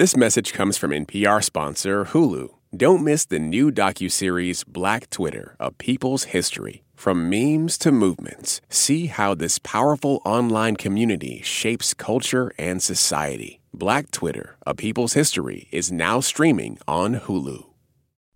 This 0.00 0.16
message 0.16 0.54
comes 0.54 0.78
from 0.78 0.92
NPR 0.92 1.44
sponsor 1.44 2.06
Hulu. 2.06 2.48
Don't 2.74 3.04
miss 3.04 3.26
the 3.26 3.38
new 3.38 3.70
docuseries 3.70 4.66
Black 4.66 5.10
Twitter, 5.10 5.56
A 5.60 5.70
People's 5.72 6.24
History. 6.32 6.84
From 6.94 7.28
memes 7.28 7.76
to 7.76 7.92
movements, 7.92 8.62
see 8.70 9.08
how 9.08 9.34
this 9.34 9.58
powerful 9.58 10.22
online 10.24 10.76
community 10.76 11.42
shapes 11.42 11.92
culture 11.92 12.50
and 12.56 12.82
society. 12.82 13.60
Black 13.74 14.10
Twitter, 14.10 14.56
A 14.66 14.74
People's 14.74 15.12
History 15.12 15.68
is 15.70 15.92
now 15.92 16.20
streaming 16.20 16.78
on 16.88 17.16
Hulu. 17.16 17.66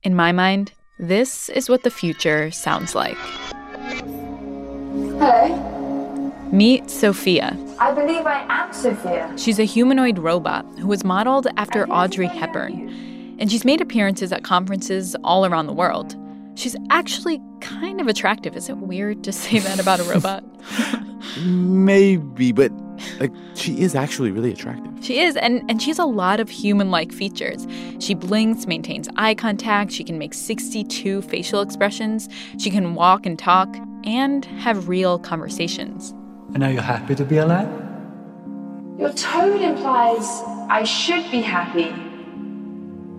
In 0.02 0.14
my 0.14 0.32
mind, 0.32 0.72
this 0.98 1.48
is 1.48 1.70
what 1.70 1.82
the 1.82 1.90
future 1.90 2.50
sounds 2.50 2.94
like. 2.94 3.16
Hello. 5.18 5.73
Meet 6.54 6.88
Sophia. 6.88 7.58
I 7.80 7.90
believe 7.90 8.24
I 8.24 8.46
am 8.48 8.72
Sophia. 8.72 9.34
She's 9.36 9.58
a 9.58 9.64
humanoid 9.64 10.20
robot 10.20 10.64
who 10.78 10.86
was 10.86 11.02
modeled 11.02 11.48
after 11.56 11.84
Audrey 11.88 12.28
Hepburn, 12.28 13.36
and 13.40 13.50
she's 13.50 13.64
made 13.64 13.80
appearances 13.80 14.32
at 14.32 14.44
conferences 14.44 15.16
all 15.24 15.44
around 15.44 15.66
the 15.66 15.72
world. 15.72 16.14
She's 16.54 16.76
actually 16.90 17.40
kind 17.60 18.00
of 18.00 18.06
attractive. 18.06 18.54
Is 18.54 18.68
it 18.68 18.76
weird 18.76 19.24
to 19.24 19.32
say 19.32 19.58
that 19.58 19.80
about 19.80 19.98
a 19.98 20.04
robot? 20.04 20.44
Maybe, 21.44 22.52
but 22.52 22.70
like 23.18 23.32
she 23.56 23.80
is 23.80 23.96
actually 23.96 24.30
really 24.30 24.52
attractive. 24.52 24.92
She 25.04 25.18
is, 25.18 25.36
and, 25.36 25.68
and 25.68 25.82
she 25.82 25.90
has 25.90 25.98
a 25.98 26.04
lot 26.04 26.38
of 26.38 26.48
human 26.48 26.92
like 26.92 27.10
features. 27.10 27.66
She 27.98 28.14
blinks, 28.14 28.68
maintains 28.68 29.08
eye 29.16 29.34
contact, 29.34 29.90
she 29.90 30.04
can 30.04 30.18
make 30.18 30.32
62 30.32 31.22
facial 31.22 31.62
expressions, 31.62 32.28
she 32.60 32.70
can 32.70 32.94
walk 32.94 33.26
and 33.26 33.36
talk, 33.36 33.76
and 34.04 34.44
have 34.44 34.88
real 34.88 35.18
conversations. 35.18 36.14
And 36.54 36.62
are 36.62 36.70
you 36.70 36.78
happy 36.80 37.14
to 37.16 37.24
be 37.24 37.38
alive? 37.38 37.68
Your 38.98 39.12
tone 39.12 39.60
implies 39.62 40.26
I 40.70 40.84
should 40.84 41.28
be 41.30 41.40
happy. 41.40 41.90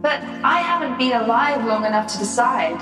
But 0.02 0.22
I 0.44 0.60
haven't 0.60 0.98
been 0.98 1.12
alive 1.14 1.66
long 1.66 1.86
enough 1.86 2.08
to 2.14 2.18
decide. 2.20 2.78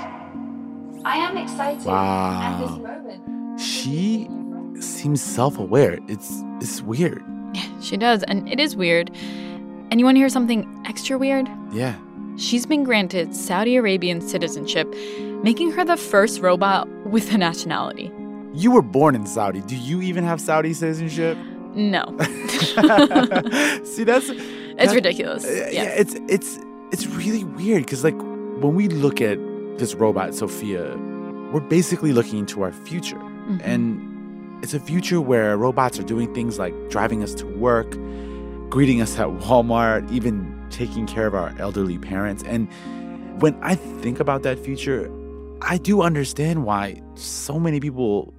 I 1.04 1.16
am 1.16 1.36
excited 1.36 1.78
at 1.86 2.58
this 2.60 2.70
Wow. 2.70 2.78
moment. 2.78 3.60
She 3.60 4.28
seems 4.80 5.20
self-aware. 5.22 5.98
It's 6.08 6.42
it's 6.60 6.80
weird. 6.82 7.22
She 7.80 7.96
does, 7.98 8.22
and 8.24 8.48
it 8.48 8.58
is 8.60 8.74
weird. 8.76 9.10
And 9.90 10.00
you 10.00 10.04
want 10.06 10.16
to 10.16 10.20
hear 10.20 10.28
something 10.30 10.64
extra 10.86 11.18
weird? 11.18 11.48
Yeah. 11.72 11.94
She's 12.36 12.64
been 12.66 12.82
granted 12.84 13.34
Saudi 13.34 13.76
Arabian 13.76 14.20
citizenship, 14.20 14.92
making 15.42 15.70
her 15.72 15.84
the 15.84 15.96
first 15.98 16.40
robot 16.40 16.88
with 17.06 17.32
a 17.32 17.38
nationality. 17.38 18.10
You 18.54 18.70
were 18.70 18.82
born 18.82 19.14
in 19.14 19.26
Saudi. 19.26 19.60
Do 19.62 19.76
you 19.76 20.00
even 20.02 20.24
have 20.24 20.40
Saudi 20.40 20.72
citizenship? 20.74 21.36
No. 21.74 22.04
See, 23.84 24.04
that's 24.04 24.28
It's 24.30 24.86
that- 24.86 24.94
ridiculous. 24.94 25.44
uh, 25.44 25.68
Yeah. 25.72 25.84
it's 25.84 26.14
it's 26.28 26.58
it's 26.92 27.06
really 27.06 27.42
weird 27.44 27.84
because 27.84 28.04
like 28.04 28.16
when 28.62 28.74
we 28.74 28.88
look 28.88 29.20
at 29.20 29.38
this 29.78 29.94
robot 29.94 30.34
Sophia, 30.34 30.96
we're 31.52 31.60
basically 31.68 32.12
looking 32.12 32.38
into 32.40 32.62
our 32.62 32.72
future, 32.72 33.16
Mm-hmm. 33.18 33.58
and 33.70 34.64
it's 34.64 34.72
a 34.72 34.80
future 34.80 35.20
where 35.20 35.56
robots 35.58 35.98
are 35.98 36.04
doing 36.04 36.32
things 36.32 36.58
like 36.58 36.72
driving 36.88 37.22
us 37.22 37.34
to 37.34 37.46
work, 37.46 37.90
greeting 38.70 39.02
us 39.02 39.18
at 39.18 39.26
Walmart, 39.26 40.10
even 40.12 40.64
taking 40.70 41.06
care 41.06 41.26
of 41.26 41.34
our 41.34 41.52
elderly 41.58 41.98
parents. 41.98 42.42
And 42.44 42.68
when 43.42 43.54
I 43.62 43.74
think 43.74 44.20
about 44.20 44.42
that 44.44 44.58
future, 44.58 45.10
I 45.60 45.76
do 45.76 46.00
understand 46.02 46.64
why 46.64 47.02
so 47.16 47.58
many 47.60 47.80
people 47.80 48.32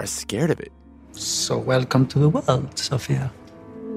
are 0.00 0.06
scared 0.06 0.50
of 0.50 0.60
it. 0.60 0.72
So 1.12 1.58
welcome 1.58 2.06
to 2.08 2.18
the 2.18 2.28
world, 2.28 2.76
Sophia. 2.78 3.32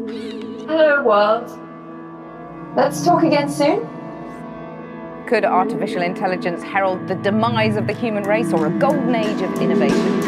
Hello, 0.06 1.04
world. 1.04 1.50
Let's 2.76 3.04
talk 3.04 3.24
again 3.24 3.50
soon. 3.50 3.88
Could 5.28 5.44
artificial 5.44 6.04
intelligence 6.04 6.62
herald 6.64 7.08
the 7.08 7.16
demise 7.16 7.76
of 7.76 7.88
the 7.88 7.94
human 7.94 8.24
race 8.24 8.54
or 8.54 8.68
a 8.68 8.70
golden 8.70 9.16
age 9.16 9.42
of 9.42 9.62
innovation? 9.62 10.22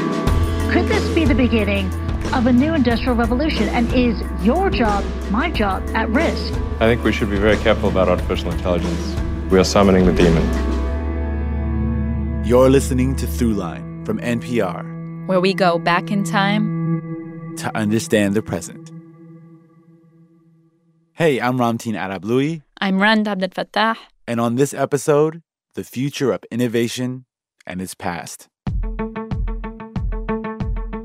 Could 0.71 0.87
this 0.87 1.07
be 1.13 1.25
the 1.25 1.35
beginning 1.35 1.93
of 2.33 2.47
a 2.47 2.51
new 2.51 2.73
industrial 2.73 3.15
revolution? 3.15 3.69
And 3.69 3.93
is 3.93 4.21
your 4.43 4.69
job, 4.69 5.05
my 5.29 5.51
job, 5.51 5.87
at 5.93 6.09
risk? 6.09 6.53
I 6.79 6.87
think 6.87 7.03
we 7.03 7.11
should 7.11 7.29
be 7.29 7.37
very 7.37 7.57
careful 7.57 7.89
about 7.89 8.09
artificial 8.09 8.51
intelligence. 8.51 9.15
We 9.51 9.59
are 9.59 9.63
summoning 9.63 10.05
the 10.05 10.13
demon. 10.13 10.43
You're 12.43 12.69
listening 12.69 13.15
to 13.17 13.27
Throughline 13.27 14.05
from 14.05 14.19
NPR 14.19 14.98
Where 15.29 15.39
we 15.39 15.53
go 15.53 15.77
back 15.77 16.09
in 16.09 16.23
time. 16.23 17.55
to 17.57 17.69
understand 17.77 18.33
the 18.33 18.41
present. 18.41 18.89
Hey, 21.13 21.39
I'm 21.39 21.59
Ramteen 21.59 21.93
Arablouei, 21.93 22.63
I'm 22.81 22.99
Rand 22.99 23.27
Abdel 23.27 23.49
Fattah. 23.49 23.95
and 24.25 24.41
on 24.41 24.55
this 24.55 24.73
episode, 24.73 25.43
the 25.75 25.83
future 25.83 26.31
of 26.31 26.43
innovation 26.49 27.25
and 27.67 27.79
its 27.79 27.93
past. 27.93 28.47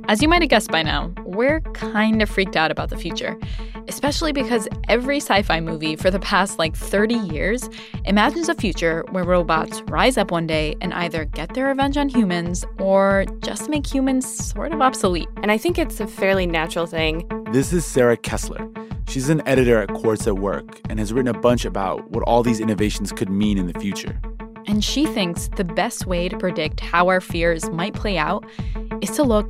As 0.08 0.22
you 0.22 0.28
might 0.28 0.40
have 0.40 0.48
guessed 0.48 0.70
by 0.70 0.82
now, 0.82 1.12
we're 1.26 1.60
kind 1.74 2.22
of 2.22 2.30
freaked 2.30 2.56
out 2.56 2.70
about 2.70 2.88
the 2.88 2.96
future, 2.96 3.36
especially 3.94 4.32
because 4.32 4.66
every 4.88 5.18
sci 5.18 5.40
fi 5.42 5.60
movie 5.60 5.94
for 5.94 6.10
the 6.10 6.18
past 6.18 6.58
like 6.58 6.74
30 6.74 7.14
years 7.14 7.70
imagines 8.06 8.48
a 8.48 8.54
future 8.54 9.04
where 9.12 9.22
robots 9.22 9.82
rise 9.82 10.18
up 10.18 10.32
one 10.32 10.48
day 10.48 10.74
and 10.80 10.92
either 10.94 11.24
get 11.26 11.54
their 11.54 11.66
revenge 11.66 11.96
on 11.96 12.08
humans 12.08 12.64
or 12.80 13.24
just 13.40 13.68
make 13.68 13.86
humans 13.86 14.26
sort 14.26 14.72
of 14.72 14.82
obsolete. 14.82 15.28
And 15.44 15.52
I 15.52 15.58
think 15.58 15.78
it's 15.78 16.00
a 16.00 16.08
fairly 16.08 16.44
natural 16.44 16.86
thing. 16.86 17.24
This 17.52 17.72
is 17.72 17.86
Sarah 17.86 18.16
Kessler. 18.16 18.68
She's 19.06 19.28
an 19.28 19.46
editor 19.46 19.80
at 19.80 19.94
Quartz 19.94 20.26
at 20.26 20.40
Work 20.40 20.80
and 20.90 20.98
has 20.98 21.12
written 21.12 21.32
a 21.32 21.38
bunch 21.38 21.64
about 21.64 22.10
what 22.10 22.24
all 22.24 22.42
these 22.42 22.58
innovations 22.58 23.12
could 23.12 23.30
mean 23.30 23.58
in 23.58 23.68
the 23.68 23.78
future. 23.78 24.20
And 24.66 24.82
she 24.82 25.06
thinks 25.06 25.48
the 25.54 25.62
best 25.62 26.06
way 26.06 26.28
to 26.28 26.36
predict 26.36 26.80
how 26.80 27.06
our 27.06 27.20
fears 27.20 27.70
might 27.70 27.94
play 27.94 28.18
out 28.18 28.44
is 29.00 29.10
to 29.10 29.22
look 29.22 29.46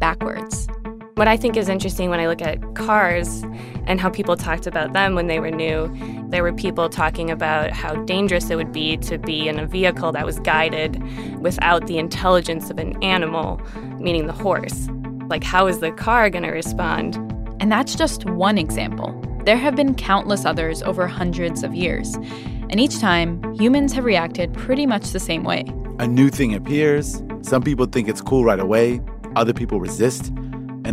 backwards. 0.00 0.66
What 1.16 1.28
I 1.28 1.36
think 1.36 1.56
is 1.56 1.68
interesting 1.68 2.10
when 2.10 2.18
I 2.18 2.26
look 2.26 2.42
at 2.42 2.74
cars 2.74 3.44
and 3.86 4.00
how 4.00 4.10
people 4.10 4.36
talked 4.36 4.66
about 4.66 4.94
them 4.94 5.14
when 5.14 5.28
they 5.28 5.38
were 5.38 5.52
new, 5.52 5.88
there 6.28 6.42
were 6.42 6.52
people 6.52 6.88
talking 6.88 7.30
about 7.30 7.70
how 7.70 7.94
dangerous 8.02 8.50
it 8.50 8.56
would 8.56 8.72
be 8.72 8.96
to 8.96 9.16
be 9.16 9.46
in 9.46 9.60
a 9.60 9.64
vehicle 9.64 10.10
that 10.10 10.26
was 10.26 10.40
guided 10.40 11.00
without 11.38 11.86
the 11.86 11.98
intelligence 11.98 12.68
of 12.68 12.80
an 12.80 13.00
animal, 13.00 13.60
meaning 14.00 14.26
the 14.26 14.32
horse. 14.32 14.88
Like, 15.28 15.44
how 15.44 15.68
is 15.68 15.78
the 15.78 15.92
car 15.92 16.30
going 16.30 16.42
to 16.42 16.50
respond? 16.50 17.14
And 17.60 17.70
that's 17.70 17.94
just 17.94 18.24
one 18.24 18.58
example. 18.58 19.14
There 19.44 19.56
have 19.56 19.76
been 19.76 19.94
countless 19.94 20.44
others 20.44 20.82
over 20.82 21.06
hundreds 21.06 21.62
of 21.62 21.76
years. 21.76 22.16
And 22.70 22.80
each 22.80 22.98
time, 22.98 23.54
humans 23.54 23.92
have 23.92 24.04
reacted 24.04 24.52
pretty 24.52 24.84
much 24.84 25.12
the 25.12 25.20
same 25.20 25.44
way. 25.44 25.64
A 26.00 26.08
new 26.08 26.28
thing 26.28 26.56
appears, 26.56 27.22
some 27.42 27.62
people 27.62 27.86
think 27.86 28.08
it's 28.08 28.20
cool 28.20 28.42
right 28.42 28.58
away, 28.58 29.00
other 29.36 29.52
people 29.52 29.78
resist, 29.78 30.32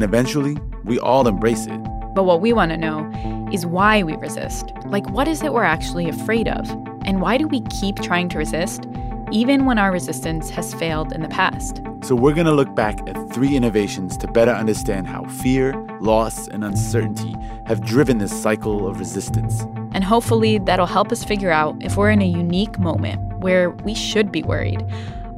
and 0.02 0.10
eventually, 0.10 0.58
we 0.84 0.98
all 0.98 1.28
embrace 1.28 1.68
it. 1.68 1.78
But 2.16 2.24
what 2.24 2.42
we 2.42 2.54
want 2.54 2.72
to 2.72 2.78
know 2.78 3.08
is 3.54 3.68
why 3.68 4.02
we 4.02 4.16
resist. 4.16 4.72
Like, 4.86 5.08
what 5.12 5.28
is 5.28 5.44
it 5.44 5.54
we're 5.54 5.64
actually 5.64 6.10
afraid 6.10 6.48
of? 6.48 6.68
And 7.06 7.22
why 7.22 7.38
do 7.38 7.48
we 7.48 7.62
keep 7.80 7.98
trying 7.98 8.28
to 8.30 8.40
resist, 8.40 8.88
even 9.32 9.66
when 9.66 9.78
our 9.78 9.92
resistance 9.92 10.50
has 10.50 10.74
failed 10.74 11.14
in 11.14 11.22
the 11.22 11.28
past? 11.28 11.84
So, 12.02 12.16
we're 12.16 12.34
going 12.34 12.48
to 12.48 12.52
look 12.52 12.74
back 12.74 13.00
at 13.08 13.32
three 13.32 13.56
innovations 13.56 14.18
to 14.18 14.28
better 14.28 14.50
understand 14.50 15.06
how 15.06 15.26
fear, 15.26 15.74
loss, 16.00 16.48
and 16.48 16.64
uncertainty 16.64 17.36
have 17.68 17.86
driven 17.86 18.18
this 18.18 18.34
cycle 18.42 18.88
of 18.88 18.98
resistance. 18.98 19.62
And 19.94 20.04
hopefully, 20.04 20.58
that'll 20.58 20.88
help 20.88 21.12
us 21.12 21.24
figure 21.24 21.52
out 21.52 21.76
if 21.80 21.96
we're 21.96 22.10
in 22.10 22.24
a 22.24 22.28
unique 22.28 22.80
moment 22.80 23.22
where 23.38 23.70
we 23.70 23.94
should 23.94 24.32
be 24.32 24.42
worried, 24.42 24.84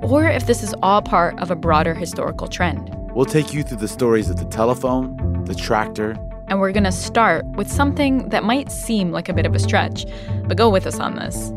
or 0.02 0.26
if 0.26 0.48
this 0.48 0.64
is 0.64 0.74
all 0.82 1.02
part 1.02 1.38
of 1.40 1.52
a 1.52 1.56
broader 1.58 1.94
historical 1.94 2.48
trend. 2.48 2.98
We'll 3.16 3.26
take 3.26 3.54
you 3.54 3.64
through 3.64 3.78
the 3.78 3.88
stories 3.88 4.30
of 4.30 4.38
the 4.38 4.46
telephone, 4.46 5.44
the 5.46 5.54
tractor, 5.54 6.18
And 6.48 6.60
we're 6.60 6.72
going 6.72 6.84
to 6.84 6.92
start 6.92 7.46
with 7.56 7.72
something 7.72 8.30
that 8.30 8.44
might 8.44 8.72
seem 8.72 9.12
like 9.12 9.30
a 9.30 9.34
bit 9.34 9.46
of 9.46 9.54
a 9.56 9.60
stretch, 9.60 10.06
but 10.46 10.58
go 10.58 10.70
with 10.70 10.88
us 10.88 11.00
on 11.00 11.16
this 11.16 11.54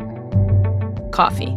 coffee. 1.12 1.56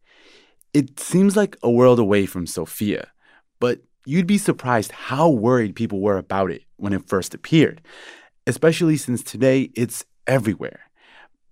It 0.73 0.99
seems 0.99 1.35
like 1.35 1.57
a 1.61 1.69
world 1.69 1.99
away 1.99 2.25
from 2.25 2.47
Sophia, 2.47 3.11
but 3.59 3.81
you'd 4.05 4.27
be 4.27 4.37
surprised 4.37 4.91
how 4.93 5.29
worried 5.29 5.75
people 5.75 5.99
were 5.99 6.17
about 6.17 6.49
it 6.49 6.63
when 6.77 6.93
it 6.93 7.09
first 7.09 7.33
appeared, 7.33 7.81
especially 8.47 8.95
since 8.95 9.21
today 9.21 9.69
it's 9.75 10.05
everywhere. 10.27 10.79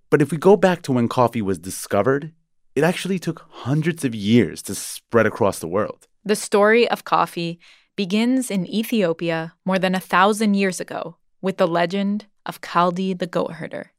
But 0.08 0.22
if 0.22 0.32
we 0.32 0.38
go 0.38 0.56
back 0.56 0.80
to 0.82 0.92
when 0.92 1.06
coffee 1.06 1.42
was 1.42 1.58
discovered, 1.58 2.32
it 2.74 2.82
actually 2.82 3.18
took 3.18 3.46
hundreds 3.50 4.06
of 4.06 4.14
years 4.14 4.62
to 4.62 4.74
spread 4.74 5.26
across 5.26 5.58
the 5.58 5.68
world. 5.68 6.08
The 6.24 6.36
story 6.36 6.88
of 6.88 7.04
coffee 7.04 7.60
begins 7.96 8.50
in 8.50 8.66
Ethiopia 8.66 9.52
more 9.66 9.78
than 9.78 9.94
a 9.94 10.00
thousand 10.00 10.54
years 10.54 10.80
ago 10.80 11.16
with 11.42 11.58
the 11.58 11.68
legend 11.68 12.24
of 12.46 12.62
Kaldi 12.62 13.18
the 13.18 13.26
goat 13.26 13.52
herder. 13.52 13.92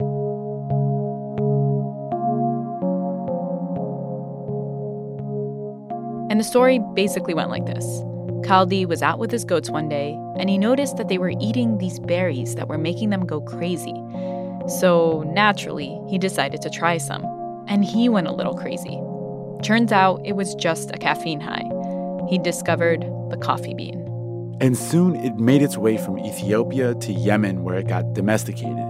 And 6.32 6.40
the 6.40 6.46
story 6.46 6.80
basically 6.94 7.34
went 7.34 7.50
like 7.50 7.66
this 7.66 7.84
Kaldi 8.48 8.86
was 8.86 9.02
out 9.02 9.20
with 9.20 9.32
his 9.32 9.44
goats 9.44 9.70
one 9.70 9.90
day, 9.90 10.14
and 10.40 10.50
he 10.50 10.58
noticed 10.58 10.96
that 10.96 11.10
they 11.10 11.18
were 11.18 11.34
eating 11.42 11.78
these 11.78 12.00
berries 12.00 12.56
that 12.56 12.70
were 12.70 12.78
making 12.78 13.10
them 13.10 13.26
go 13.26 13.42
crazy. 13.42 14.02
So 14.80 15.24
naturally, 15.28 16.00
he 16.08 16.18
decided 16.18 16.62
to 16.62 16.70
try 16.70 17.00
some, 17.00 17.26
and 17.68 17.84
he 17.84 18.08
went 18.08 18.28
a 18.28 18.32
little 18.32 18.54
crazy. 18.54 18.98
Turns 19.62 19.92
out 19.92 20.22
it 20.24 20.38
was 20.38 20.56
just 20.56 20.92
a 20.92 20.98
caffeine 20.98 21.42
high. 21.42 21.70
He 22.30 22.40
discovered 22.40 23.02
the 23.30 23.36
coffee 23.36 23.74
bean. 23.74 24.00
And 24.62 24.78
soon 24.78 25.18
it 25.18 25.36
made 25.36 25.62
its 25.62 25.76
way 25.76 25.98
from 25.98 26.18
Ethiopia 26.18 26.96
to 26.96 27.12
Yemen, 27.12 27.66
where 27.66 27.76
it 27.76 27.90
got 27.90 28.14
domesticated. 28.14 28.88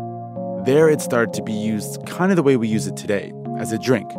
There 0.64 0.92
it 0.92 1.02
started 1.02 1.34
to 1.34 1.42
be 1.42 1.54
used 1.54 2.06
kind 2.06 2.32
of 2.32 2.36
the 2.36 2.44
way 2.44 2.56
we 2.56 2.68
use 2.68 2.86
it 2.86 2.96
today, 2.96 3.34
as 3.58 3.72
a 3.72 3.80
drink. 3.80 4.12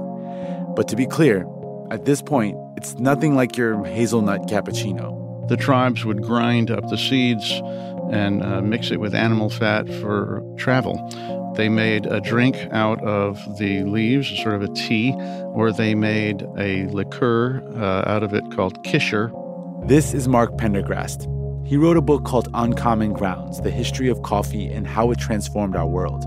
But 0.75 0.89
to 0.89 0.97
be 0.97 1.07
clear, 1.07 1.47
at 1.93 2.07
this 2.07 2.23
point, 2.23 2.57
it's 2.79 2.95
nothing 2.95 3.37
like 3.37 3.59
your 3.59 3.85
hazelnut 3.85 4.49
cappuccino. 4.49 5.47
The 5.49 5.59
tribes 5.59 6.07
would 6.07 6.23
grind 6.23 6.71
up 6.71 6.89
the 6.89 6.97
seeds 6.97 7.51
and 8.11 8.43
uh, 8.43 8.63
mix 8.63 8.91
it 8.91 8.99
with 8.99 9.15
animal 9.15 9.51
fat 9.51 9.87
for 10.01 10.43
travel. 10.57 10.97
They 11.55 11.69
made 11.69 12.07
a 12.07 12.23
drink 12.23 12.57
out 12.73 13.03
of 13.05 13.39
the 13.59 13.83
leaves, 13.83 14.27
sort 14.43 14.55
of 14.55 14.63
a 14.63 14.69
tea, 14.69 15.13
or 15.53 15.71
they 15.71 15.95
made 15.95 16.47
a 16.57 16.87
liqueur 16.87 17.63
uh, 17.77 18.11
out 18.11 18.23
of 18.23 18.33
it 18.33 18.45
called 18.53 18.83
kisher. 18.85 19.31
This 19.87 20.15
is 20.15 20.27
Mark 20.27 20.57
Pendergrast. 20.57 21.29
He 21.67 21.77
wrote 21.77 21.99
a 21.99 22.03
book 22.03 22.25
called 22.25 22.49
Uncommon 22.55 23.13
Grounds 23.13 23.61
The 23.61 23.71
History 23.71 24.09
of 24.09 24.23
Coffee 24.23 24.67
and 24.67 24.87
How 24.87 25.11
It 25.11 25.19
Transformed 25.19 25.77
Our 25.77 25.87
World. 25.87 26.25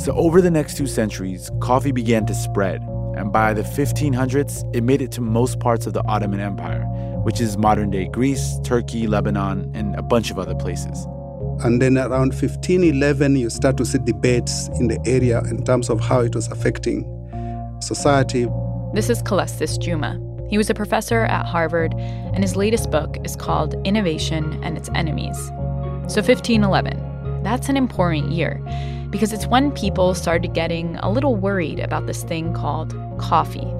So, 0.00 0.12
over 0.14 0.40
the 0.40 0.50
next 0.50 0.76
two 0.76 0.86
centuries, 0.86 1.50
coffee 1.60 1.92
began 1.92 2.26
to 2.26 2.34
spread, 2.34 2.82
and 3.14 3.32
by 3.32 3.52
the 3.52 3.62
1500s, 3.62 4.74
it 4.74 4.82
made 4.82 5.02
it 5.02 5.12
to 5.12 5.20
most 5.20 5.60
parts 5.60 5.86
of 5.86 5.92
the 5.92 6.04
Ottoman 6.06 6.40
Empire, 6.40 6.84
which 7.24 7.40
is 7.40 7.58
modern 7.58 7.90
day 7.90 8.08
Greece, 8.08 8.58
Turkey, 8.64 9.06
Lebanon, 9.06 9.70
and 9.74 9.94
a 9.96 10.02
bunch 10.02 10.30
of 10.30 10.38
other 10.38 10.54
places. 10.54 11.06
And 11.64 11.80
then 11.80 11.98
around 11.98 12.32
1511, 12.32 13.36
you 13.36 13.50
start 13.50 13.76
to 13.76 13.84
see 13.84 13.98
debates 13.98 14.68
in 14.80 14.88
the 14.88 14.98
area 15.06 15.40
in 15.50 15.64
terms 15.64 15.90
of 15.90 16.00
how 16.00 16.20
it 16.20 16.34
was 16.34 16.48
affecting 16.48 17.04
society. 17.80 18.48
This 18.94 19.10
is 19.10 19.22
Calestous 19.22 19.78
Juma. 19.78 20.18
He 20.48 20.58
was 20.58 20.70
a 20.70 20.74
professor 20.74 21.24
at 21.24 21.46
Harvard, 21.46 21.94
and 21.94 22.42
his 22.42 22.56
latest 22.56 22.90
book 22.90 23.16
is 23.24 23.36
called 23.36 23.74
Innovation 23.86 24.62
and 24.64 24.76
Its 24.76 24.88
Enemies. 24.94 25.36
So, 26.08 26.20
1511, 26.20 27.42
that's 27.42 27.68
an 27.68 27.76
important 27.76 28.32
year 28.32 28.60
because 29.12 29.30
it's 29.30 29.46
when 29.46 29.70
people 29.72 30.14
started 30.14 30.54
getting 30.54 30.96
a 30.96 31.10
little 31.10 31.36
worried 31.36 31.78
about 31.78 32.06
this 32.06 32.24
thing 32.24 32.54
called 32.54 32.94
coffee. 33.18 33.70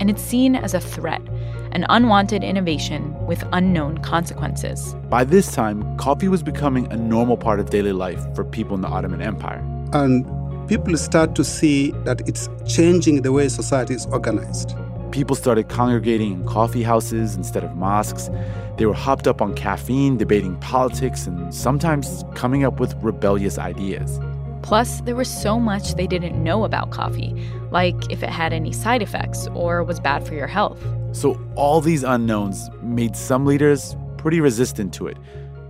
And 0.00 0.10
it's 0.10 0.20
seen 0.20 0.56
as 0.56 0.74
a 0.74 0.80
threat, 0.80 1.22
an 1.70 1.86
unwanted 1.88 2.42
innovation 2.42 3.14
with 3.24 3.44
unknown 3.52 3.98
consequences. 3.98 4.94
By 5.08 5.22
this 5.22 5.52
time, 5.52 5.96
coffee 5.96 6.26
was 6.26 6.42
becoming 6.42 6.90
a 6.92 6.96
normal 6.96 7.36
part 7.36 7.60
of 7.60 7.70
daily 7.70 7.92
life 7.92 8.20
for 8.34 8.44
people 8.44 8.74
in 8.74 8.80
the 8.80 8.88
Ottoman 8.88 9.22
Empire. 9.22 9.64
And 9.92 10.26
people 10.68 10.96
start 10.96 11.36
to 11.36 11.44
see 11.44 11.92
that 12.04 12.28
it's 12.28 12.48
changing 12.66 13.22
the 13.22 13.30
way 13.30 13.48
society 13.48 13.94
is 13.94 14.06
organized. 14.06 14.74
People 15.12 15.36
started 15.36 15.68
congregating 15.68 16.32
in 16.32 16.44
coffee 16.46 16.82
houses 16.82 17.36
instead 17.36 17.62
of 17.62 17.76
mosques. 17.76 18.28
They 18.76 18.86
were 18.86 18.94
hopped 18.94 19.28
up 19.28 19.40
on 19.40 19.54
caffeine, 19.54 20.16
debating 20.16 20.56
politics, 20.56 21.28
and 21.28 21.54
sometimes 21.54 22.24
coming 22.34 22.64
up 22.64 22.80
with 22.80 22.94
rebellious 23.02 23.56
ideas. 23.56 24.18
Plus, 24.62 25.00
there 25.02 25.16
was 25.16 25.30
so 25.30 25.58
much 25.58 25.94
they 25.94 26.06
didn't 26.06 26.42
know 26.42 26.64
about 26.64 26.90
coffee, 26.90 27.34
like 27.70 27.94
if 28.10 28.22
it 28.22 28.30
had 28.30 28.52
any 28.52 28.72
side 28.72 29.02
effects 29.02 29.46
or 29.54 29.82
was 29.82 30.00
bad 30.00 30.26
for 30.26 30.34
your 30.34 30.46
health. 30.46 30.82
So, 31.12 31.40
all 31.56 31.80
these 31.80 32.04
unknowns 32.04 32.68
made 32.82 33.16
some 33.16 33.46
leaders 33.46 33.96
pretty 34.16 34.40
resistant 34.40 34.92
to 34.94 35.06
it, 35.06 35.16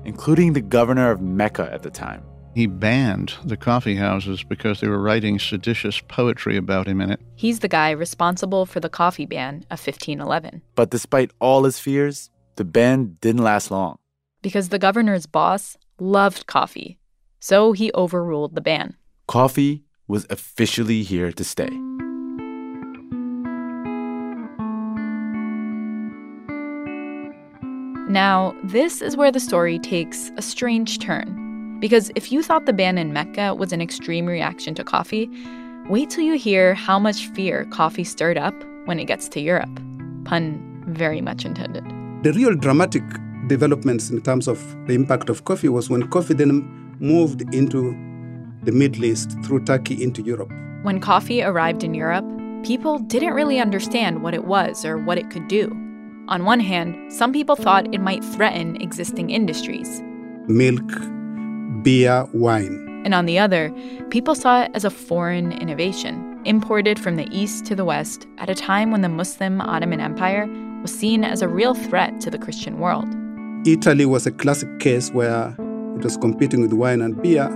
including 0.04 0.52
the 0.52 0.60
governor 0.60 1.10
of 1.10 1.20
Mecca 1.20 1.70
at 1.72 1.82
the 1.82 1.90
time. 1.90 2.22
He 2.54 2.66
banned 2.66 3.34
the 3.44 3.56
coffee 3.56 3.94
houses 3.94 4.42
because 4.42 4.80
they 4.80 4.88
were 4.88 5.00
writing 5.00 5.38
seditious 5.38 6.00
poetry 6.08 6.56
about 6.56 6.88
him 6.88 7.00
in 7.00 7.10
it. 7.10 7.20
He's 7.36 7.60
the 7.60 7.68
guy 7.68 7.90
responsible 7.90 8.66
for 8.66 8.80
the 8.80 8.88
coffee 8.88 9.26
ban 9.26 9.64
of 9.70 9.78
1511. 9.78 10.62
But 10.74 10.90
despite 10.90 11.30
all 11.38 11.62
his 11.62 11.78
fears, 11.78 12.30
the 12.56 12.64
ban 12.64 13.16
didn't 13.20 13.44
last 13.44 13.70
long. 13.70 13.98
Because 14.42 14.70
the 14.70 14.78
governor's 14.80 15.26
boss 15.26 15.76
loved 16.00 16.46
coffee, 16.46 16.98
so 17.40 17.72
he 17.72 17.90
overruled 17.94 18.54
the 18.54 18.60
ban. 18.60 18.94
Coffee 19.26 19.84
was 20.06 20.26
officially 20.30 21.02
here 21.02 21.32
to 21.32 21.44
stay. 21.44 21.70
Now, 28.10 28.56
this 28.64 29.00
is 29.00 29.16
where 29.16 29.30
the 29.30 29.38
story 29.38 29.78
takes 29.78 30.32
a 30.36 30.42
strange 30.42 30.98
turn. 30.98 31.78
Because 31.80 32.10
if 32.16 32.32
you 32.32 32.42
thought 32.42 32.66
the 32.66 32.72
ban 32.72 32.98
in 32.98 33.12
Mecca 33.12 33.54
was 33.54 33.72
an 33.72 33.80
extreme 33.80 34.26
reaction 34.26 34.74
to 34.74 34.84
coffee, 34.84 35.30
wait 35.88 36.10
till 36.10 36.24
you 36.24 36.36
hear 36.36 36.74
how 36.74 36.98
much 36.98 37.28
fear 37.28 37.64
coffee 37.66 38.02
stirred 38.02 38.36
up 38.36 38.54
when 38.86 38.98
it 38.98 39.04
gets 39.04 39.28
to 39.28 39.40
Europe. 39.40 39.70
Pun 40.24 40.84
very 40.88 41.20
much 41.20 41.44
intended. 41.44 41.84
The 42.24 42.32
real 42.32 42.54
dramatic 42.56 43.04
developments 43.46 44.10
in 44.10 44.20
terms 44.20 44.48
of 44.48 44.58
the 44.86 44.94
impact 44.94 45.30
of 45.30 45.44
coffee 45.44 45.68
was 45.68 45.88
when 45.88 46.08
coffee 46.08 46.34
then 46.34 46.79
moved 47.00 47.42
into 47.54 47.96
the 48.62 48.72
Middle 48.72 49.04
East 49.04 49.36
through 49.44 49.64
Turkey 49.64 50.02
into 50.02 50.22
Europe. 50.22 50.50
When 50.82 51.00
coffee 51.00 51.42
arrived 51.42 51.82
in 51.82 51.94
Europe, 51.94 52.24
people 52.62 52.98
didn't 52.98 53.34
really 53.34 53.58
understand 53.58 54.22
what 54.22 54.34
it 54.34 54.44
was 54.44 54.84
or 54.84 54.98
what 54.98 55.18
it 55.18 55.30
could 55.30 55.48
do. 55.48 55.68
On 56.28 56.44
one 56.44 56.60
hand, 56.60 57.12
some 57.12 57.32
people 57.32 57.56
thought 57.56 57.92
it 57.92 58.00
might 58.00 58.22
threaten 58.22 58.80
existing 58.80 59.30
industries 59.30 60.02
milk, 60.46 60.90
beer, 61.82 62.26
wine. 62.32 63.02
And 63.04 63.14
on 63.14 63.26
the 63.26 63.38
other, 63.38 63.72
people 64.10 64.34
saw 64.34 64.62
it 64.62 64.70
as 64.74 64.84
a 64.84 64.90
foreign 64.90 65.52
innovation, 65.52 66.40
imported 66.44 66.98
from 66.98 67.16
the 67.16 67.28
east 67.30 67.64
to 67.66 67.74
the 67.74 67.84
west 67.84 68.26
at 68.38 68.50
a 68.50 68.54
time 68.54 68.90
when 68.90 69.00
the 69.00 69.08
Muslim 69.08 69.60
Ottoman 69.60 70.00
Empire 70.00 70.46
was 70.82 70.92
seen 70.92 71.24
as 71.24 71.40
a 71.40 71.48
real 71.48 71.74
threat 71.74 72.20
to 72.22 72.30
the 72.30 72.38
Christian 72.38 72.78
world. 72.78 73.08
Italy 73.66 74.06
was 74.06 74.26
a 74.26 74.32
classic 74.32 74.80
case 74.80 75.10
where 75.12 75.54
it 76.00 76.04
was 76.04 76.16
competing 76.16 76.62
with 76.62 76.72
wine 76.72 77.02
and 77.02 77.20
beer, 77.22 77.46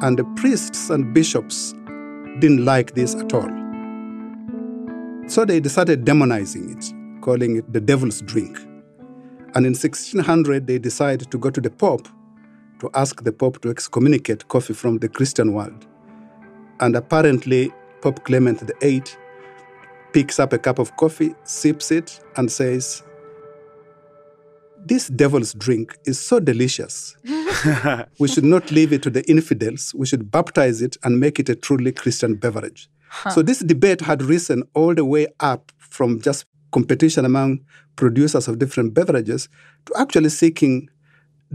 and 0.00 0.18
the 0.18 0.24
priests 0.36 0.90
and 0.90 1.14
bishops 1.14 1.72
didn't 2.40 2.64
like 2.64 2.94
this 2.94 3.14
at 3.14 3.32
all. 3.32 3.50
So 5.26 5.44
they 5.44 5.60
decided 5.60 6.04
demonizing 6.04 6.76
it 6.76 6.94
calling 7.20 7.56
it 7.56 7.72
the 7.72 7.80
devil's 7.80 8.20
drink. 8.22 8.58
And 9.54 9.66
in 9.66 9.74
1600, 9.74 10.66
they 10.66 10.78
decided 10.78 11.30
to 11.30 11.38
go 11.38 11.50
to 11.50 11.60
the 11.60 11.70
Pope 11.70 12.08
to 12.80 12.90
ask 12.94 13.22
the 13.22 13.32
Pope 13.32 13.60
to 13.62 13.70
excommunicate 13.70 14.48
coffee 14.48 14.74
from 14.74 14.98
the 14.98 15.08
Christian 15.08 15.52
world. 15.52 15.86
And 16.80 16.96
apparently, 16.96 17.72
Pope 18.00 18.24
Clement 18.24 18.62
VIII 18.80 19.02
picks 20.12 20.40
up 20.40 20.52
a 20.52 20.58
cup 20.58 20.78
of 20.78 20.96
coffee, 20.96 21.34
sips 21.44 21.90
it, 21.90 22.20
and 22.36 22.50
says, 22.50 23.02
this 24.86 25.08
devil's 25.08 25.52
drink 25.54 25.96
is 26.04 26.20
so 26.20 26.40
delicious. 26.40 27.16
we 28.18 28.28
should 28.28 28.44
not 28.44 28.70
leave 28.70 28.92
it 28.92 29.02
to 29.02 29.10
the 29.10 29.28
infidels. 29.30 29.94
We 29.94 30.06
should 30.06 30.30
baptize 30.30 30.82
it 30.82 30.96
and 31.02 31.20
make 31.20 31.38
it 31.38 31.48
a 31.48 31.54
truly 31.54 31.92
Christian 31.92 32.34
beverage. 32.34 32.88
Huh. 33.08 33.30
So 33.30 33.42
this 33.42 33.60
debate 33.60 34.00
had 34.00 34.22
risen 34.22 34.62
all 34.74 34.94
the 34.94 35.04
way 35.04 35.26
up 35.40 35.72
from 35.78 36.20
just 36.20 36.46
competition 36.72 37.24
among 37.24 37.60
producers 37.96 38.48
of 38.48 38.58
different 38.58 38.94
beverages 38.94 39.48
to 39.86 39.92
actually 39.98 40.30
seeking 40.30 40.88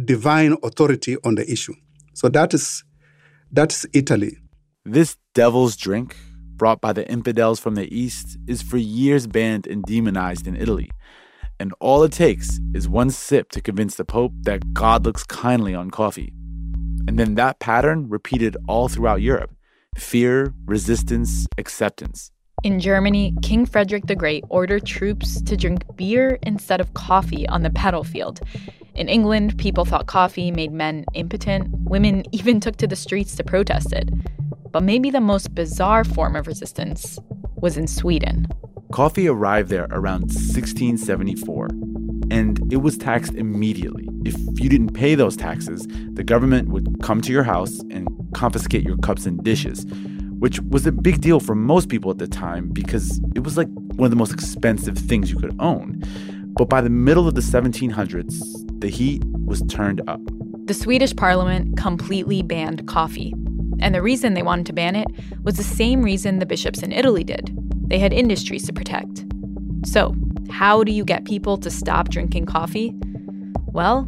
divine 0.04 0.58
authority 0.64 1.18
on 1.24 1.36
the 1.36 1.50
issue. 1.50 1.74
So 2.14 2.30
that 2.30 2.54
is 2.54 2.84
that's 3.52 3.86
Italy. 3.94 4.38
This 4.84 5.18
devil's 5.34 5.76
drink, 5.78 6.16
brought 6.58 6.82
by 6.82 6.94
the 6.94 7.10
infidels 7.10 7.60
from 7.60 7.76
the 7.76 7.94
east, 7.96 8.38
is 8.48 8.62
for 8.62 8.78
years 8.78 9.28
banned 9.28 9.66
and 9.66 9.84
demonized 9.84 10.46
in 10.46 10.56
Italy. 10.56 10.92
And 11.60 11.74
all 11.80 12.04
it 12.04 12.12
takes 12.12 12.60
is 12.74 12.90
one 12.90 13.10
sip 13.10 13.52
to 13.52 13.62
convince 13.62 13.96
the 13.96 14.06
Pope 14.06 14.34
that 14.42 14.74
God 14.74 15.06
looks 15.06 15.24
kindly 15.24 15.74
on 15.74 15.90
coffee. 15.90 16.34
And 17.08 17.18
then 17.18 17.36
that 17.36 17.60
pattern 17.60 18.10
repeated 18.10 18.58
all 18.68 18.90
throughout 18.90 19.22
Europe 19.22 19.52
fear, 19.98 20.54
resistance, 20.66 21.48
acceptance. 21.58 22.32
In 22.64 22.80
Germany, 22.80 23.34
King 23.42 23.66
Frederick 23.66 24.08
the 24.08 24.16
Great 24.16 24.44
ordered 24.50 24.86
troops 24.86 25.42
to 25.44 25.56
drink 25.56 25.84
beer 25.96 26.38
instead 26.44 26.82
of 26.82 26.94
coffee 26.94 27.48
on 27.48 27.62
the 27.62 27.70
battlefield. 27.70 28.42
In 28.96 29.08
England, 29.08 29.58
people 29.58 29.86
thought 29.86 30.08
coffee 30.08 30.52
made 30.52 30.72
men 30.72 31.06
impotent. 31.14 31.68
Women 31.72 32.24
even 32.32 32.60
took 32.60 32.76
to 32.78 32.88
the 32.88 32.96
streets 32.96 33.36
to 33.36 33.44
protest 33.44 33.94
it. 33.94 34.10
But 34.72 34.84
maybe 34.84 35.12
the 35.12 35.22
most 35.22 35.54
bizarre 35.56 36.04
form 36.04 36.36
of 36.36 36.48
resistance 36.48 37.20
was 37.56 37.78
in 37.78 37.88
Sweden. 37.88 38.48
Coffee 38.96 39.28
arrived 39.28 39.68
there 39.68 39.88
around 39.92 40.22
1674, 40.32 41.66
and 42.32 42.72
it 42.72 42.78
was 42.78 42.98
taxed 42.98 43.34
immediately. 43.34 44.08
If 44.24 44.38
you 44.58 44.70
didn't 44.70 44.94
pay 44.94 45.16
those 45.16 45.36
taxes, 45.36 45.86
the 46.14 46.24
government 46.24 46.70
would 46.70 47.04
come 47.04 47.20
to 47.20 47.34
your 47.34 47.44
house 47.44 47.80
and 47.92 48.08
confiscate 48.34 48.86
your 48.86 48.96
cups 49.00 49.26
and 49.26 49.44
dishes, 49.44 49.86
which 50.40 50.62
was 50.62 50.88
a 50.88 50.94
big 50.94 51.20
deal 51.20 51.42
for 51.42 51.56
most 51.56 51.90
people 51.90 52.10
at 52.10 52.20
the 52.20 52.28
time 52.28 52.70
because 52.70 53.20
it 53.36 53.44
was 53.44 53.58
like 53.58 53.68
one 53.68 54.06
of 54.06 54.12
the 54.12 54.16
most 54.16 54.32
expensive 54.32 54.98
things 54.98 55.30
you 55.30 55.40
could 55.40 55.58
own. 55.60 56.02
But 56.56 56.70
by 56.70 56.80
the 56.80 56.90
middle 56.90 57.28
of 57.28 57.36
the 57.36 57.42
1700s, 57.42 58.80
the 58.80 58.88
heat 58.88 59.26
was 59.26 59.62
turned 59.64 60.02
up. 60.08 60.22
The 60.68 60.74
Swedish 60.74 61.14
parliament 61.14 61.78
completely 61.78 62.44
banned 62.44 62.88
coffee. 62.88 63.34
And 63.82 63.94
the 63.94 64.02
reason 64.02 64.36
they 64.36 64.42
wanted 64.42 64.68
to 64.68 64.74
ban 64.74 64.96
it 64.96 65.08
was 65.44 65.58
the 65.58 65.64
same 65.64 66.02
reason 66.02 66.40
the 66.40 66.46
bishops 66.46 66.82
in 66.82 66.94
Italy 66.94 67.26
did 67.26 67.54
they 67.88 68.00
had 68.00 68.14
industries 68.14 68.66
to 68.66 68.74
protect. 68.74 69.26
So, 69.86 70.16
how 70.50 70.84
do 70.84 70.92
you 70.92 71.04
get 71.04 71.26
people 71.26 71.58
to 71.58 71.70
stop 71.70 72.10
drinking 72.10 72.46
coffee? 72.46 72.94
Well, 73.68 74.06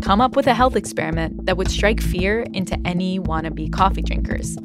come 0.00 0.20
up 0.20 0.36
with 0.36 0.46
a 0.46 0.54
health 0.54 0.76
experiment 0.76 1.46
that 1.46 1.56
would 1.56 1.70
strike 1.70 2.00
fear 2.00 2.42
into 2.52 2.78
any 2.84 3.20
wannabe 3.20 3.72
coffee 3.72 4.02
drinkers. 4.02 4.56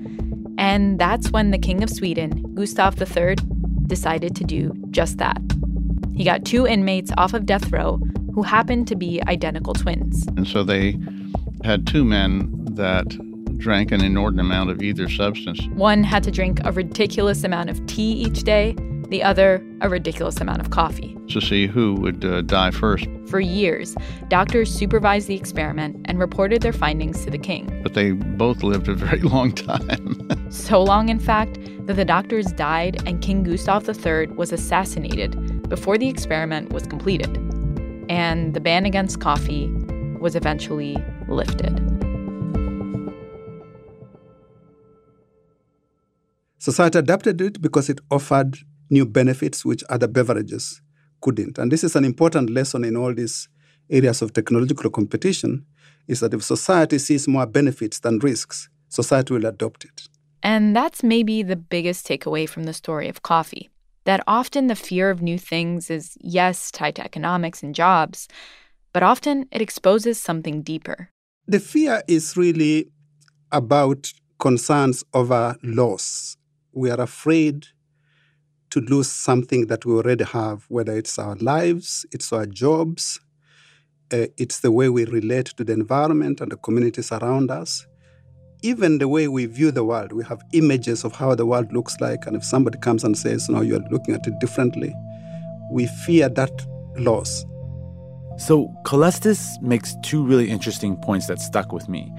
And 0.58 1.00
that's 1.00 1.32
when 1.32 1.52
the 1.52 1.58
King 1.58 1.84
of 1.84 1.90
Sweden, 1.90 2.54
Gustav 2.56 3.00
III, 3.00 3.36
decided 3.88 4.36
to 4.38 4.44
do 4.44 4.74
just 4.92 5.18
that. 5.18 5.42
He 6.16 6.24
got 6.24 6.46
two 6.46 6.66
inmates 6.66 7.12
off 7.18 7.34
of 7.34 7.46
death 7.46 7.72
row 7.72 8.00
who 8.34 8.42
happened 8.42 8.88
to 8.88 8.96
be 8.96 9.22
identical 9.28 9.74
twins. 9.74 10.26
And 10.38 10.48
so 10.48 10.64
they 10.64 10.98
had 11.64 11.86
two 11.86 12.06
men 12.06 12.50
that 12.76 13.06
drank 13.58 13.92
an 13.92 14.04
inordinate 14.04 14.46
amount 14.46 14.70
of 14.70 14.82
either 14.82 15.10
substance. 15.10 15.66
One 15.74 16.04
had 16.04 16.24
to 16.24 16.32
drink 16.32 16.60
a 16.64 16.72
ridiculous 16.72 17.44
amount 17.44 17.70
of 17.70 17.86
tea 17.88 18.12
each 18.12 18.44
day, 18.44 18.76
the 19.10 19.24
other, 19.24 19.66
a 19.82 19.90
ridiculous 19.90 20.40
amount 20.42 20.62
of 20.62 20.72
coffee. 20.72 21.18
To 21.30 21.42
see 21.42 21.68
who 21.68 21.96
would 21.96 22.24
uh, 22.24 22.42
die 22.42 22.72
first. 22.72 23.08
For 23.28 23.40
years, 23.40 23.96
doctors 24.28 24.74
supervised 24.74 25.28
the 25.28 25.36
experiment 25.36 26.06
and 26.06 26.20
reported 26.20 26.62
their 26.62 26.74
findings 26.74 27.24
to 27.26 27.32
the 27.32 27.38
king. 27.38 27.80
But 27.84 27.94
they 27.94 28.12
both 28.12 28.64
lived 28.64 28.88
a 28.88 28.94
very 28.94 29.20
long 29.36 29.52
time. 29.52 30.30
so 30.50 30.84
long, 30.84 31.10
in 31.10 31.20
fact, 31.20 31.60
that 31.86 31.96
the 31.96 32.06
doctors 32.06 32.48
died 32.54 33.02
and 33.08 33.22
King 33.22 33.44
Gustav 33.44 33.88
III 33.88 34.28
was 34.28 34.52
assassinated 34.52 35.68
before 35.70 35.98
the 35.98 36.08
experiment 36.08 36.74
was 36.74 36.86
completed. 36.86 37.38
And 38.10 38.54
the 38.54 38.60
ban 38.60 38.86
against 38.86 39.20
coffee 39.20 39.72
was 40.20 40.36
eventually 40.36 40.98
lifted. 41.28 42.05
Society 46.66 46.98
adapted 46.98 47.40
it 47.42 47.62
because 47.62 47.90
it 47.90 48.02
offered 48.10 48.58
new 48.90 49.06
benefits 49.06 49.64
which 49.64 49.84
other 49.88 50.08
beverages 50.08 50.82
couldn't. 51.22 51.60
And 51.60 51.72
this 51.72 51.84
is 51.84 51.96
an 51.96 52.04
important 52.04 52.50
lesson 52.50 52.84
in 52.84 52.98
all 52.98 53.14
these 53.14 53.48
areas 53.88 54.24
of 54.24 54.34
technological 54.34 54.90
competition 54.90 55.64
is 56.08 56.22
that 56.22 56.34
if 56.34 56.44
society 56.44 56.98
sees 56.98 57.28
more 57.28 57.46
benefits 57.46 58.00
than 58.00 58.18
risks, 58.18 58.68
society 58.90 59.36
will 59.36 59.46
adopt 59.46 59.86
it. 59.86 60.08
And 60.42 60.76
that's 60.76 61.04
maybe 61.04 61.44
the 61.44 61.56
biggest 61.56 62.08
takeaway 62.08 62.50
from 62.50 62.64
the 62.64 62.74
story 62.74 63.10
of 63.10 63.22
coffee 63.22 63.70
that 64.06 64.24
often 64.26 64.66
the 64.66 64.76
fear 64.76 65.12
of 65.12 65.22
new 65.22 65.38
things 65.38 65.92
is, 65.92 66.18
yes, 66.20 66.72
tied 66.72 66.96
to 66.96 67.04
economics 67.04 67.62
and 67.62 67.76
jobs, 67.76 68.28
but 68.92 69.04
often 69.04 69.48
it 69.52 69.62
exposes 69.62 70.20
something 70.20 70.64
deeper. 70.64 71.12
The 71.46 71.60
fear 71.60 72.02
is 72.08 72.36
really 72.36 72.88
about 73.52 74.12
concerns 74.40 75.04
over 75.14 75.58
loss 75.62 76.38
we 76.76 76.92
are 76.92 77.00
afraid 77.00 77.68
to 78.70 78.82
lose 78.82 79.10
something 79.10 79.68
that 79.68 79.86
we 79.86 79.94
already 79.94 80.26
have, 80.26 80.66
whether 80.68 80.96
it's 80.96 81.18
our 81.18 81.36
lives, 81.36 82.06
it's 82.12 82.34
our 82.34 82.46
jobs, 82.46 83.22
uh, 84.12 84.28
it's 84.38 84.60
the 84.60 84.72
way 84.72 84.90
we 84.90 85.06
relate 85.06 85.46
to 85.46 85.64
the 85.64 85.74
environment 85.74 86.42
and 86.42 86.52
the 86.52 86.58
communities 86.58 87.12
around 87.12 87.50
us, 87.50 87.88
even 88.62 88.98
the 88.98 89.08
way 89.08 89.28
we 89.28 89.46
view 89.46 89.72
the 89.72 89.86
world. 89.86 90.12
We 90.12 90.26
have 90.26 90.42
images 90.52 91.06
of 91.06 91.16
how 91.16 91.34
the 91.36 91.46
world 91.46 91.72
looks 91.72 91.96
like, 92.02 92.28
and 92.28 92.36
if 92.36 92.44
somebody 92.44 92.78
comes 92.80 93.04
and 93.04 93.18
says, 93.18 93.48
"No, 93.50 93.62
you're 93.62 93.88
looking 93.90 94.14
at 94.14 94.28
it 94.28 94.38
differently," 94.40 94.94
we 95.72 95.88
fear 96.06 96.28
that 96.30 96.52
loss. 96.98 97.46
So 98.38 98.74
Calestous 98.84 99.62
makes 99.62 99.96
two 100.04 100.26
really 100.26 100.50
interesting 100.50 100.98
points 100.98 101.28
that 101.28 101.40
stuck 101.40 101.72
with 101.72 101.88
me. 101.88 102.12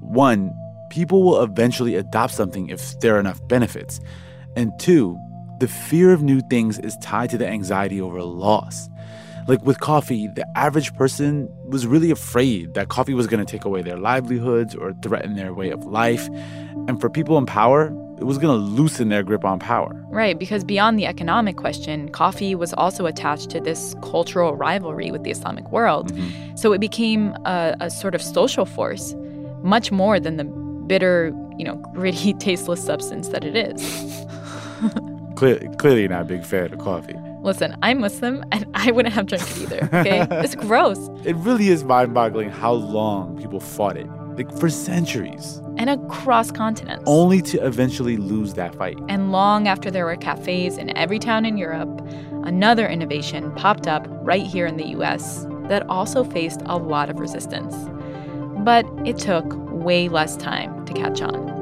One, 0.00 0.52
people 0.92 1.22
will 1.22 1.42
eventually 1.42 1.94
adopt 1.96 2.34
something 2.34 2.68
if 2.68 3.00
there 3.00 3.16
are 3.16 3.18
enough 3.18 3.40
benefits. 3.48 3.98
And 4.56 4.70
two, 4.78 5.18
the 5.58 5.66
fear 5.66 6.12
of 6.12 6.22
new 6.22 6.42
things 6.50 6.78
is 6.78 6.94
tied 6.98 7.30
to 7.30 7.38
the 7.38 7.48
anxiety 7.48 7.98
over 7.98 8.22
loss. 8.22 8.90
Like 9.48 9.62
with 9.64 9.80
coffee, 9.80 10.28
the 10.36 10.46
average 10.54 10.94
person 10.94 11.48
was 11.64 11.86
really 11.86 12.10
afraid 12.10 12.74
that 12.74 12.90
coffee 12.90 13.14
was 13.14 13.26
going 13.26 13.44
to 13.44 13.50
take 13.50 13.64
away 13.64 13.80
their 13.80 13.96
livelihoods 13.96 14.74
or 14.74 14.92
threaten 15.02 15.34
their 15.34 15.54
way 15.54 15.70
of 15.70 15.82
life. 15.86 16.28
And 16.88 17.00
for 17.00 17.08
people 17.08 17.38
in 17.38 17.46
power, 17.46 17.86
it 18.18 18.24
was 18.24 18.36
going 18.36 18.54
to 18.54 18.62
loosen 18.62 19.08
their 19.08 19.22
grip 19.22 19.46
on 19.46 19.58
power. 19.58 19.98
Right, 20.10 20.38
because 20.38 20.62
beyond 20.62 20.98
the 20.98 21.06
economic 21.06 21.56
question, 21.56 22.10
coffee 22.10 22.54
was 22.54 22.74
also 22.74 23.06
attached 23.06 23.48
to 23.50 23.60
this 23.60 23.96
cultural 24.02 24.56
rivalry 24.56 25.10
with 25.10 25.22
the 25.22 25.30
Islamic 25.30 25.72
world. 25.72 26.12
Mm-hmm. 26.12 26.56
So 26.56 26.74
it 26.74 26.80
became 26.80 27.34
a, 27.46 27.74
a 27.80 27.88
sort 27.88 28.14
of 28.14 28.20
social 28.20 28.66
force, 28.66 29.14
much 29.62 29.90
more 29.90 30.20
than 30.20 30.36
the 30.36 30.61
bitter, 30.86 31.32
you 31.58 31.64
know, 31.64 31.76
gritty, 31.94 32.32
tasteless 32.38 32.84
substance 32.84 33.28
that 33.28 33.44
it 33.44 33.56
is. 33.56 34.26
Clear, 35.36 35.58
clearly 35.78 36.06
not 36.06 36.22
a 36.22 36.24
big 36.24 36.44
fan 36.44 36.72
of 36.72 36.78
coffee. 36.78 37.16
Listen, 37.42 37.76
I'm 37.82 38.00
Muslim 38.00 38.44
and 38.52 38.66
I 38.74 38.90
wouldn't 38.92 39.14
have 39.14 39.26
drank 39.26 39.42
it 39.50 39.62
either, 39.62 39.88
okay? 39.92 40.26
it's 40.30 40.54
gross. 40.54 41.08
It 41.24 41.34
really 41.36 41.68
is 41.68 41.82
mind 41.82 42.14
boggling 42.14 42.50
how 42.50 42.72
long 42.72 43.36
people 43.36 43.58
fought 43.58 43.96
it. 43.96 44.06
Like 44.36 44.56
for 44.58 44.70
centuries. 44.70 45.60
And 45.76 45.90
across 45.90 46.50
continents. 46.50 47.04
Only 47.06 47.42
to 47.42 47.58
eventually 47.66 48.16
lose 48.16 48.54
that 48.54 48.74
fight. 48.74 48.98
And 49.08 49.30
long 49.32 49.68
after 49.68 49.90
there 49.90 50.06
were 50.06 50.16
cafes 50.16 50.78
in 50.78 50.96
every 50.96 51.18
town 51.18 51.44
in 51.44 51.58
Europe, 51.58 52.00
another 52.44 52.88
innovation 52.88 53.52
popped 53.56 53.86
up 53.86 54.06
right 54.08 54.46
here 54.46 54.66
in 54.66 54.76
the 54.76 54.86
US 54.98 55.46
that 55.68 55.86
also 55.88 56.24
faced 56.24 56.62
a 56.66 56.76
lot 56.78 57.10
of 57.10 57.18
resistance. 57.18 57.74
But 58.58 58.86
it 59.04 59.18
took 59.18 59.52
way 59.82 60.08
less 60.08 60.36
time 60.36 60.84
to 60.86 60.94
catch 60.94 61.20
on. 61.20 61.61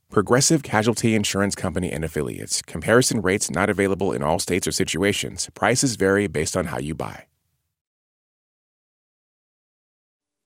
Progressive 0.11 0.61
Casualty 0.61 1.15
Insurance 1.15 1.55
Company 1.55 1.89
and 1.89 2.03
Affiliates. 2.03 2.61
Comparison 2.61 3.21
rates 3.21 3.49
not 3.49 3.69
available 3.69 4.11
in 4.11 4.21
all 4.21 4.39
states 4.39 4.67
or 4.67 4.71
situations. 4.73 5.49
Prices 5.53 5.95
vary 5.95 6.27
based 6.27 6.57
on 6.57 6.65
how 6.65 6.79
you 6.79 6.93
buy. 6.93 7.27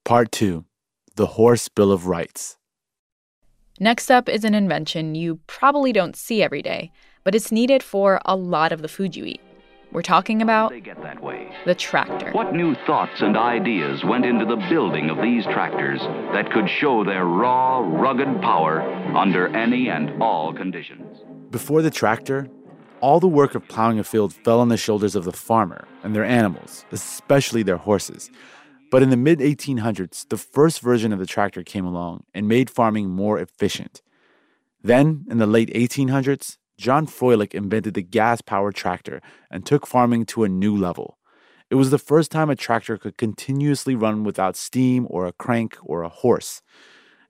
Part 0.03 0.31
2 0.31 0.65
The 1.15 1.25
Horse 1.25 1.67
Bill 1.67 1.91
of 1.91 2.05
Rights. 2.05 2.57
Next 3.79 4.11
up 4.11 4.29
is 4.29 4.43
an 4.43 4.53
invention 4.53 5.15
you 5.15 5.39
probably 5.47 5.91
don't 5.91 6.15
see 6.15 6.43
every 6.43 6.61
day, 6.61 6.91
but 7.23 7.33
it's 7.33 7.51
needed 7.51 7.81
for 7.81 8.21
a 8.23 8.35
lot 8.35 8.71
of 8.71 8.83
the 8.83 8.87
food 8.87 9.15
you 9.15 9.25
eat. 9.25 9.41
We're 9.91 10.01
talking 10.01 10.41
about 10.41 10.71
the 10.71 11.75
tractor. 11.75 12.31
What 12.31 12.53
new 12.53 12.75
thoughts 12.85 13.21
and 13.21 13.37
ideas 13.37 14.03
went 14.03 14.25
into 14.25 14.45
the 14.45 14.57
building 14.69 15.09
of 15.09 15.17
these 15.21 15.45
tractors 15.45 15.99
that 16.33 16.51
could 16.51 16.69
show 16.69 17.03
their 17.03 17.25
raw, 17.25 17.79
rugged 17.79 18.41
power 18.41 18.81
under 19.15 19.47
any 19.47 19.89
and 19.89 20.21
all 20.21 20.53
conditions? 20.53 21.19
Before 21.49 21.81
the 21.81 21.91
tractor, 21.91 22.49
all 22.99 23.19
the 23.19 23.27
work 23.27 23.55
of 23.55 23.67
plowing 23.67 23.99
a 23.99 24.03
field 24.03 24.33
fell 24.33 24.59
on 24.59 24.69
the 24.69 24.77
shoulders 24.77 25.15
of 25.15 25.23
the 25.23 25.31
farmer 25.31 25.87
and 26.03 26.15
their 26.15 26.25
animals, 26.25 26.85
especially 26.91 27.63
their 27.63 27.77
horses. 27.77 28.31
But 28.91 29.03
in 29.03 29.09
the 29.09 29.17
mid 29.17 29.39
1800s, 29.39 30.27
the 30.29 30.37
first 30.37 30.81
version 30.81 31.13
of 31.13 31.19
the 31.19 31.25
tractor 31.25 31.63
came 31.63 31.85
along 31.85 32.23
and 32.33 32.47
made 32.47 32.69
farming 32.69 33.09
more 33.09 33.39
efficient. 33.39 34.01
Then, 34.83 35.25
in 35.29 35.37
the 35.37 35.47
late 35.47 35.73
1800s, 35.73 36.57
John 36.77 37.07
Froelich 37.07 37.53
invented 37.53 37.93
the 37.93 38.01
gas 38.01 38.41
powered 38.41 38.75
tractor 38.75 39.21
and 39.49 39.65
took 39.65 39.87
farming 39.87 40.25
to 40.27 40.43
a 40.43 40.49
new 40.49 40.75
level. 40.75 41.17
It 41.69 41.75
was 41.75 41.89
the 41.89 41.97
first 41.97 42.31
time 42.31 42.49
a 42.49 42.55
tractor 42.55 42.97
could 42.97 43.17
continuously 43.17 43.95
run 43.95 44.23
without 44.23 44.55
steam 44.55 45.07
or 45.09 45.25
a 45.25 45.33
crank 45.33 45.77
or 45.83 46.03
a 46.03 46.09
horse. 46.09 46.61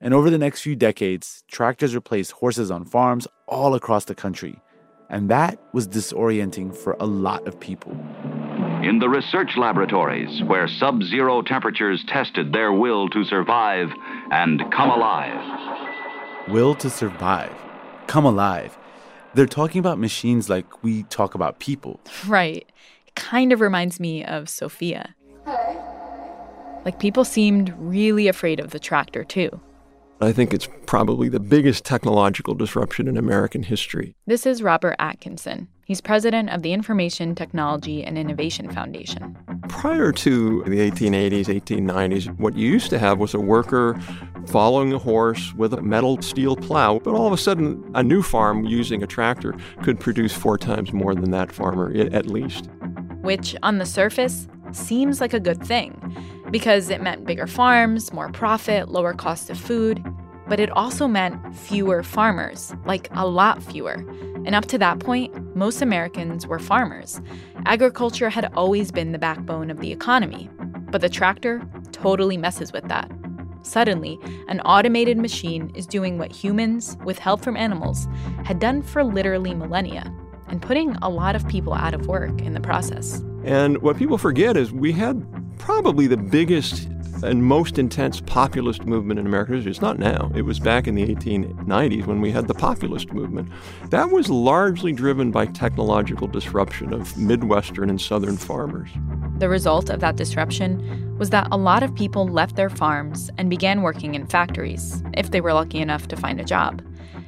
And 0.02 0.14
over 0.14 0.30
the 0.30 0.38
next 0.38 0.62
few 0.62 0.76
decades, 0.76 1.44
tractors 1.48 1.96
replaced 1.96 2.34
horses 2.34 2.70
on 2.70 2.86
farms 2.86 3.28
all 3.48 3.76
across 3.76 4.06
the 4.06 4.16
country. 4.16 4.62
And 5.10 5.30
that 5.30 5.60
was 5.74 5.88
disorienting 5.88 6.76
for 6.76 6.98
a 7.00 7.06
lot 7.06 7.48
of 7.48 7.60
people. 7.60 7.92
In 8.84 9.00
the 9.00 9.10
research 9.10 9.52
laboratories, 9.56 10.44
where 10.44 10.68
sub 10.68 11.02
zero 11.04 11.42
temperatures 11.42 12.04
tested 12.08 12.52
their 12.52 12.74
will 12.74 13.10
to 13.10 13.24
survive 13.24 13.90
and 14.32 14.62
come 14.72 14.90
alive. 14.90 16.50
Will 16.50 16.76
to 16.76 16.90
survive, 16.90 17.54
come 18.08 18.26
alive. 18.26 18.78
They're 19.36 19.46
talking 19.46 19.80
about 19.80 20.00
machines 20.00 20.50
like 20.50 20.82
we 20.82 21.04
talk 21.04 21.36
about 21.36 21.60
people. 21.60 22.00
Right. 22.26 22.66
It 23.06 23.16
kind 23.16 23.52
of 23.52 23.60
reminds 23.60 24.00
me 24.00 24.24
of 24.24 24.48
Sophia. 24.48 25.14
Like 26.86 27.00
people 27.00 27.26
seemed 27.26 27.74
really 27.78 28.30
afraid 28.30 28.62
of 28.62 28.72
the 28.72 28.80
tractor, 28.80 29.26
too. 29.26 29.60
I 30.22 30.32
think 30.32 30.54
it's 30.54 30.70
probably 30.86 31.28
the 31.28 31.42
biggest 31.42 31.84
technological 31.84 32.54
disruption 32.54 33.10
in 33.10 33.18
American 33.18 33.64
history. 33.64 34.16
This 34.26 34.46
is 34.46 34.64
Robert 34.64 34.96
Atkinson. 34.98 35.68
He's 35.86 36.00
president 36.00 36.50
of 36.52 36.62
the 36.62 36.72
Information 36.72 37.36
Technology 37.36 38.02
and 38.02 38.18
Innovation 38.18 38.72
Foundation. 38.72 39.38
Prior 39.68 40.14
to 40.14 40.64
the 40.64 40.90
1880s, 40.90 41.48
1890s, 41.48 42.40
what 42.40 42.56
you 42.56 42.72
used 42.72 42.90
to 42.92 42.98
have 42.98 43.20
was 43.20 43.34
a 43.34 43.40
worker 43.42 44.00
following 44.48 44.94
a 44.94 44.98
horse 44.98 45.54
with 45.56 45.74
a 45.74 45.82
metal 45.82 46.22
steel 46.22 46.56
plow. 46.56 46.98
But 47.00 47.14
all 47.14 47.28
of 47.28 47.34
a 47.34 47.38
sudden, 47.38 47.84
a 47.94 48.02
new 48.02 48.22
farm 48.22 48.66
using 48.66 49.04
a 49.04 49.08
tractor 49.08 49.54
could 49.84 50.00
produce 50.00 50.34
four 50.34 50.58
times 50.58 50.94
more 50.94 51.14
than 51.14 51.32
that 51.32 51.52
farmer, 51.52 51.94
at 51.94 52.26
least. 52.26 52.70
Which, 53.22 53.56
on 53.64 53.80
the 53.80 53.86
surface, 53.86 54.48
seems 54.72 55.22
like 55.22 55.34
a 55.34 55.40
good 55.40 55.64
thing 55.64 56.16
because 56.52 56.90
it 56.90 57.02
meant 57.02 57.26
bigger 57.26 57.48
farms, 57.48 58.14
more 58.14 58.30
profit, 58.32 58.90
lower 58.90 59.14
cost 59.14 59.50
of 59.50 59.60
food. 59.60 60.04
But 60.48 60.60
it 60.60 60.70
also 60.70 61.08
meant 61.08 61.56
fewer 61.56 62.04
farmers, 62.04 62.74
like 62.86 63.10
a 63.14 63.28
lot 63.28 63.64
fewer. 63.64 63.94
And 64.46 64.54
up 64.54 64.66
to 64.68 64.78
that 64.78 65.00
point, 65.00 65.56
most 65.56 65.82
Americans 65.82 66.46
were 66.46 66.60
farmers. 66.60 67.20
Agriculture 67.66 68.30
had 68.30 68.52
always 68.54 68.92
been 68.92 69.12
the 69.12 69.18
backbone 69.18 69.72
of 69.72 69.80
the 69.80 69.92
economy. 69.92 70.50
But 70.92 71.02
the 71.02 71.10
tractor 71.10 71.68
totally 71.92 72.38
messes 72.38 72.72
with 72.72 72.88
that. 72.90 73.10
Suddenly, 73.64 74.20
an 74.48 74.60
automated 74.62 75.18
machine 75.18 75.72
is 75.74 75.88
doing 75.88 76.20
what 76.20 76.32
humans, 76.32 76.96
with 77.04 77.18
help 77.18 77.42
from 77.42 77.58
animals, 77.58 78.08
had 78.44 78.60
done 78.60 78.84
for 78.84 79.04
literally 79.04 79.56
millennia, 79.56 80.16
and 80.48 80.62
putting 80.62 80.96
a 81.02 81.10
lot 81.10 81.36
of 81.36 81.48
people 81.48 81.74
out 81.74 81.96
of 81.96 82.06
work 82.06 82.40
in 82.44 82.54
the 82.54 82.60
process. 82.60 83.24
And 83.46 83.80
what 83.84 83.96
people 83.96 84.18
forget 84.18 84.58
is 84.58 84.72
we 84.72 84.92
had 84.92 85.24
probably 85.60 86.08
the 86.08 86.18
biggest 86.18 86.90
and 87.24 87.44
most 87.44 87.78
intense 87.80 88.20
populist 88.22 88.86
movement 88.86 89.20
in 89.20 89.26
American 89.26 89.56
history. 89.56 89.72
It's 89.72 89.82
not 89.82 90.00
now. 90.00 90.32
It 90.36 90.42
was 90.42 90.60
back 90.60 90.88
in 90.88 90.96
the 90.96 91.06
1890s 91.16 92.06
when 92.08 92.22
we 92.22 92.32
had 92.32 92.48
the 92.48 92.54
populist 92.54 93.14
movement. 93.14 93.50
That 93.90 94.10
was 94.10 94.30
largely 94.30 94.92
driven 94.92 95.32
by 95.32 95.46
technological 95.46 96.28
disruption 96.28 96.92
of 96.92 97.16
Midwestern 97.18 97.90
and 97.90 98.02
Southern 98.02 98.36
farmers. 98.36 98.90
The 99.38 99.48
result 99.48 99.90
of 99.90 100.00
that 100.00 100.16
disruption 100.16 101.16
was 101.18 101.30
that 101.30 101.48
a 101.52 101.58
lot 101.58 101.84
of 101.84 101.96
people 101.96 102.28
left 102.28 102.56
their 102.56 102.70
farms 102.70 103.30
and 103.38 103.50
began 103.50 103.82
working 103.82 104.16
in 104.16 104.26
factories, 104.26 105.04
if 105.14 105.32
they 105.32 105.40
were 105.40 105.54
lucky 105.54 105.80
enough 105.80 106.08
to 106.10 106.18
find 106.18 106.42
a 106.42 106.46
job. 106.46 106.82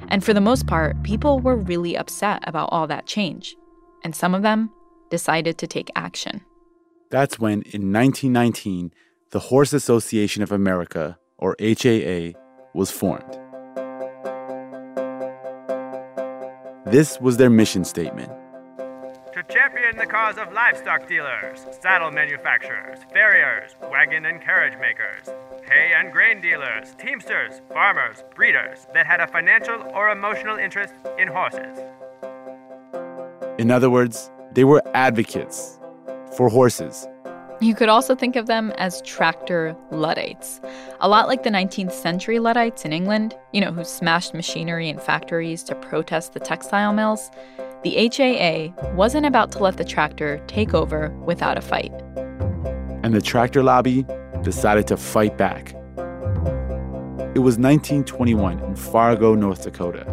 And 0.09 0.23
for 0.23 0.33
the 0.33 0.41
most 0.41 0.67
part, 0.67 1.01
people 1.03 1.39
were 1.39 1.55
really 1.55 1.95
upset 1.95 2.43
about 2.47 2.69
all 2.71 2.87
that 2.87 3.05
change. 3.05 3.55
And 4.03 4.15
some 4.15 4.33
of 4.33 4.41
them 4.41 4.71
decided 5.09 5.57
to 5.59 5.67
take 5.67 5.89
action. 5.95 6.41
That's 7.09 7.39
when, 7.39 7.61
in 7.63 7.93
1919, 7.93 8.91
the 9.31 9.39
Horse 9.39 9.73
Association 9.73 10.43
of 10.43 10.51
America, 10.51 11.17
or 11.37 11.55
HAA, 11.59 12.31
was 12.73 12.91
formed. 12.91 13.37
This 16.85 17.19
was 17.19 17.37
their 17.37 17.49
mission 17.49 17.83
statement 17.83 18.31
to 19.37 19.43
champion 19.53 19.95
the 19.97 20.05
cause 20.05 20.39
of 20.39 20.51
livestock 20.51 21.07
dealers, 21.07 21.63
saddle 21.79 22.09
manufacturers, 22.09 22.97
farriers, 23.13 23.75
wagon 23.91 24.25
and 24.25 24.41
carriage 24.41 24.73
makers, 24.79 25.27
hay 25.69 25.91
and 25.95 26.11
grain 26.11 26.41
dealers, 26.41 26.95
teamsters, 26.97 27.61
farmers, 27.71 28.23
breeders 28.33 28.87
that 28.95 29.05
had 29.05 29.19
a 29.19 29.27
financial 29.27 29.79
or 29.93 30.09
emotional 30.09 30.57
interest 30.57 30.95
in 31.19 31.27
horses. 31.27 31.77
In 33.59 33.69
other 33.69 33.91
words, 33.91 34.31
they 34.53 34.63
were 34.63 34.81
advocates 34.93 35.79
for 36.35 36.49
horses. 36.49 37.07
You 37.59 37.73
could 37.73 37.89
also 37.89 38.13
think 38.13 38.35
of 38.35 38.45
them 38.45 38.71
as 38.77 39.01
tractor 39.01 39.75
Luddites, 39.89 40.61
a 40.99 41.09
lot 41.09 41.27
like 41.27 41.41
the 41.41 41.49
19th 41.49 41.91
century 41.91 42.37
Luddites 42.37 42.85
in 42.85 42.93
England, 42.93 43.35
you 43.51 43.61
know, 43.61 43.71
who 43.71 43.83
smashed 43.83 44.35
machinery 44.35 44.89
in 44.89 44.99
factories 44.99 45.63
to 45.63 45.73
protest 45.73 46.33
the 46.33 46.39
textile 46.39 46.93
mills. 46.93 47.31
The 47.83 48.11
HAA 48.13 48.93
wasn't 48.93 49.25
about 49.25 49.51
to 49.53 49.59
let 49.59 49.77
the 49.77 49.83
tractor 49.83 50.39
take 50.45 50.75
over 50.75 51.09
without 51.25 51.57
a 51.57 51.61
fight. 51.61 51.91
And 53.01 53.13
the 53.13 53.21
tractor 53.21 53.63
lobby 53.63 54.05
decided 54.43 54.85
to 54.87 54.97
fight 54.97 55.35
back. 55.35 55.73
It 57.33 57.41
was 57.41 57.57
1921 57.57 58.59
in 58.59 58.75
Fargo, 58.75 59.33
North 59.33 59.63
Dakota. 59.63 60.05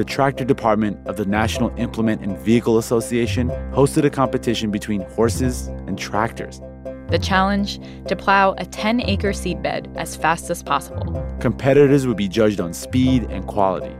The 0.00 0.06
tractor 0.06 0.46
department 0.46 1.06
of 1.06 1.18
the 1.18 1.26
National 1.26 1.70
Implement 1.76 2.22
and 2.22 2.38
Vehicle 2.38 2.78
Association 2.78 3.50
hosted 3.70 4.02
a 4.02 4.08
competition 4.08 4.70
between 4.70 5.02
horses 5.10 5.66
and 5.66 5.98
tractors. 5.98 6.62
The 7.08 7.18
challenge 7.18 7.78
to 8.08 8.16
plow 8.16 8.54
a 8.56 8.64
10 8.64 9.02
acre 9.02 9.32
seedbed 9.32 9.94
as 9.98 10.16
fast 10.16 10.48
as 10.48 10.62
possible. 10.62 11.22
Competitors 11.38 12.06
would 12.06 12.16
be 12.16 12.28
judged 12.28 12.62
on 12.62 12.72
speed 12.72 13.24
and 13.24 13.46
quality. 13.46 13.94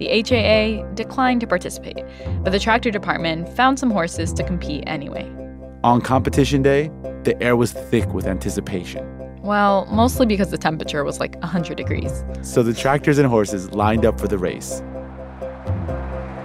The 0.00 0.08
HAA 0.08 0.92
declined 0.94 1.40
to 1.42 1.46
participate, 1.46 2.04
but 2.42 2.50
the 2.50 2.58
tractor 2.58 2.90
department 2.90 3.48
found 3.50 3.78
some 3.78 3.92
horses 3.92 4.32
to 4.32 4.42
compete 4.42 4.82
anyway. 4.88 5.32
On 5.84 6.00
competition 6.00 6.62
day, 6.62 6.90
the 7.22 7.40
air 7.40 7.54
was 7.54 7.72
thick 7.72 8.12
with 8.12 8.26
anticipation. 8.26 9.08
Well, 9.44 9.86
mostly 9.86 10.26
because 10.26 10.50
the 10.50 10.58
temperature 10.58 11.04
was 11.04 11.20
like 11.20 11.36
100 11.36 11.76
degrees. 11.76 12.24
So 12.42 12.64
the 12.64 12.74
tractors 12.74 13.18
and 13.18 13.28
horses 13.28 13.70
lined 13.72 14.04
up 14.04 14.18
for 14.18 14.26
the 14.26 14.38
race. 14.38 14.82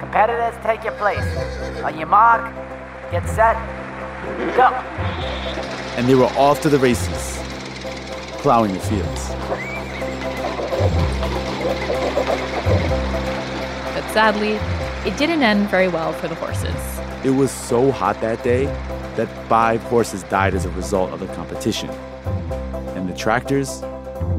Competitors, 0.10 0.56
take 0.64 0.84
your 0.84 0.94
place. 0.94 1.24
On 1.84 1.96
your 1.96 2.08
mark, 2.08 2.52
get 3.12 3.30
set, 3.30 3.56
go. 4.58 4.70
And 5.96 6.08
they 6.10 6.16
were 6.16 6.32
off 6.36 6.62
to 6.62 6.70
the 6.70 6.80
races, 6.80 7.38
plowing 8.42 8.74
the 8.74 8.80
fields. 8.80 9.30
But 13.94 14.12
sadly, 14.12 14.54
it 15.08 15.16
didn't 15.20 15.44
end 15.44 15.70
very 15.70 15.88
well 15.88 16.12
for 16.14 16.28
the 16.28 16.34
horses. 16.34 16.74
It 17.24 17.30
was 17.30 17.52
so 17.52 17.92
hot 17.92 18.20
that 18.22 18.44
day 18.44 18.66
that 19.16 19.28
five 19.48 19.80
horses 19.84 20.24
died 20.24 20.56
as 20.56 20.66
a 20.66 20.72
result 20.72 21.12
of 21.12 21.20
the 21.20 21.28
competition. 21.36 21.92
And 22.96 23.08
the 23.08 23.16
tractors 23.16 23.84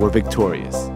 were 0.00 0.10
victorious. 0.10 0.90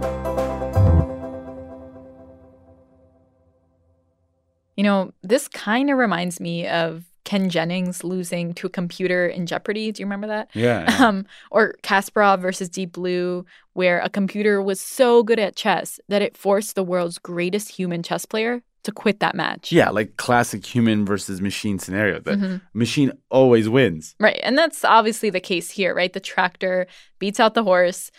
You 4.85 4.91
know, 4.91 5.13
this 5.23 5.49
kind 5.49 5.89
of 5.89 5.97
reminds 5.97 6.41
me 6.41 6.69
of 6.69 7.05
Ken 7.25 7.49
Jennings 7.49 8.05
losing 8.05 8.53
to 8.53 8.67
a 8.67 8.71
computer 8.71 9.27
in 9.27 9.47
Jeopardy. 9.47 9.91
Do 9.91 10.03
you 10.03 10.05
remember 10.05 10.27
that? 10.27 10.51
Yeah. 10.53 10.85
Um, 11.01 11.25
or 11.51 11.77
Kasparov 11.83 12.43
versus 12.43 12.69
Deep 12.69 12.93
Blue, 12.93 13.47
where 13.73 14.01
a 14.01 14.11
computer 14.11 14.61
was 14.61 14.83
so 14.83 15.23
good 15.23 15.39
at 15.39 15.57
chess 15.57 15.99
that 16.11 16.21
it 16.21 16.37
forced 16.37 16.75
the 16.75 16.85
world's 16.85 17.17
greatest 17.17 17.71
human 17.71 18.03
chess 18.03 18.27
player 18.27 18.63
to 18.83 18.93
quit 18.93 19.21
that 19.21 19.35
match. 19.35 19.73
Yeah, 19.73 19.89
like 19.89 20.19
classic 20.19 20.67
human 20.67 21.07
versus 21.07 21.41
machine 21.41 21.79
scenario. 21.79 22.21
The 22.21 22.33
Mhm. 22.33 22.61
machine 22.75 23.13
always 23.31 23.71
wins. 23.71 24.15
Right. 24.21 24.39
And 24.43 24.59
that's 24.59 24.85
obviously 24.85 25.31
the 25.31 25.41
case 25.41 25.71
here, 25.71 25.95
right? 25.95 26.13
The 26.13 26.21
tractor 26.21 26.87
beats 27.19 27.41
out 27.41 27.55
the 27.55 27.65
horse. 27.65 28.11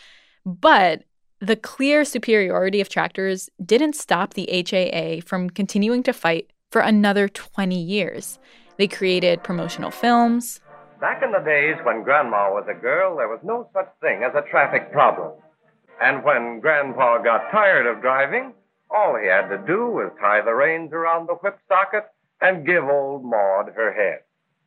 But 0.43 1.03
the 1.39 1.55
clear 1.57 2.05
superiority 2.05 2.81
of 2.81 2.89
tractors 2.89 3.49
didn't 3.63 3.95
stop 3.95 4.33
the 4.33 4.49
HAA 4.49 5.19
from 5.21 5.51
continuing 5.51 6.01
to 6.01 6.13
fight 6.13 6.49
for 6.75 6.81
another 6.81 7.29
20 7.29 7.79
years. 7.79 8.37
They 8.75 8.89
created 8.89 9.43
promotional 9.43 9.91
films. 9.91 10.59
Back 10.99 11.23
in 11.23 11.31
the 11.31 11.39
days 11.39 11.77
when 11.85 12.03
Grandma 12.03 12.51
was 12.51 12.65
a 12.69 12.73
girl, 12.73 13.15
there 13.15 13.29
was 13.29 13.39
no 13.45 13.69
such 13.71 13.87
thing 14.01 14.23
as 14.23 14.35
a 14.35 14.43
traffic 14.51 14.91
problem. 14.91 15.39
And 16.01 16.21
when 16.25 16.59
Grandpa 16.59 17.23
got 17.23 17.49
tired 17.49 17.87
of 17.87 18.01
driving, 18.01 18.53
all 18.91 19.15
he 19.15 19.25
had 19.25 19.47
to 19.47 19.65
do 19.65 19.87
was 19.87 20.11
tie 20.19 20.41
the 20.43 20.53
reins 20.53 20.91
around 20.91 21.29
the 21.29 21.35
whip 21.35 21.57
socket 21.69 22.07
and 22.41 22.67
give 22.67 22.83
old 22.83 23.23
Maud 23.23 23.71
her 23.73 23.93
head. 23.93 24.19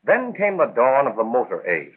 Then 0.02 0.32
came 0.32 0.56
the 0.56 0.72
dawn 0.74 1.06
of 1.06 1.16
the 1.16 1.24
motor 1.24 1.60
age. 1.68 1.92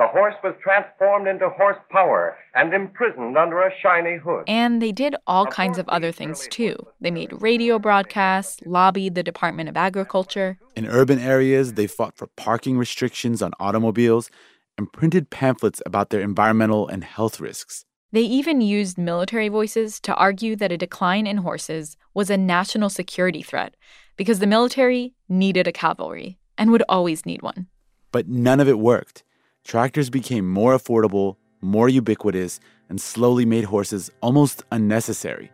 The 0.00 0.06
horse 0.06 0.34
was 0.42 0.54
transformed 0.62 1.28
into 1.28 1.50
horsepower 1.50 2.38
and 2.54 2.72
imprisoned 2.72 3.36
under 3.36 3.60
a 3.60 3.70
shiny 3.82 4.16
hood. 4.16 4.44
And 4.46 4.80
they 4.80 4.92
did 4.92 5.14
all 5.26 5.44
kinds 5.44 5.76
of 5.76 5.86
other 5.90 6.10
things 6.10 6.48
too. 6.50 6.74
They 7.02 7.10
made 7.10 7.42
radio 7.42 7.78
broadcasts, 7.78 8.62
lobbied 8.64 9.14
the 9.14 9.22
Department 9.22 9.68
of 9.68 9.76
Agriculture. 9.76 10.56
In 10.74 10.86
urban 10.86 11.18
areas, 11.18 11.74
they 11.74 11.86
fought 11.86 12.16
for 12.16 12.28
parking 12.28 12.78
restrictions 12.78 13.42
on 13.42 13.52
automobiles 13.60 14.30
and 14.78 14.90
printed 14.90 15.28
pamphlets 15.28 15.82
about 15.84 16.08
their 16.08 16.22
environmental 16.22 16.88
and 16.88 17.04
health 17.04 17.38
risks. 17.38 17.84
They 18.10 18.22
even 18.22 18.62
used 18.62 18.96
military 18.96 19.50
voices 19.50 20.00
to 20.00 20.14
argue 20.14 20.56
that 20.56 20.72
a 20.72 20.78
decline 20.78 21.26
in 21.26 21.36
horses 21.36 21.98
was 22.14 22.30
a 22.30 22.38
national 22.38 22.88
security 22.88 23.42
threat 23.42 23.76
because 24.16 24.38
the 24.38 24.46
military 24.46 25.12
needed 25.28 25.66
a 25.66 25.72
cavalry 25.72 26.38
and 26.56 26.70
would 26.70 26.84
always 26.88 27.26
need 27.26 27.42
one. 27.42 27.66
But 28.12 28.28
none 28.28 28.60
of 28.60 28.66
it 28.66 28.78
worked. 28.78 29.24
Tractors 29.64 30.10
became 30.10 30.48
more 30.48 30.76
affordable, 30.76 31.36
more 31.60 31.88
ubiquitous, 31.88 32.60
and 32.88 33.00
slowly 33.00 33.44
made 33.44 33.64
horses 33.64 34.10
almost 34.22 34.64
unnecessary. 34.72 35.50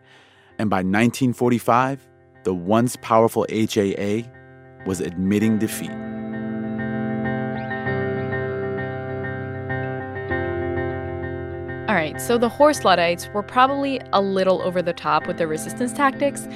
And 0.57 0.69
by 0.69 0.77
1945, 0.77 2.07
the 2.43 2.53
once 2.53 2.95
powerful 3.01 3.45
HAA 3.51 4.21
was 4.85 5.01
admitting 5.01 5.59
defeat. 5.59 5.91
All 11.89 11.95
right, 11.95 12.19
so 12.19 12.37
the 12.37 12.49
horse 12.49 12.83
Luddites 12.83 13.29
were 13.33 13.43
probably 13.43 14.01
a 14.13 14.21
little 14.21 14.61
over 14.61 14.81
the 14.81 14.93
top 14.93 15.27
with 15.27 15.37
their 15.37 15.47
resistance 15.47 15.93
tactics, 15.93 16.47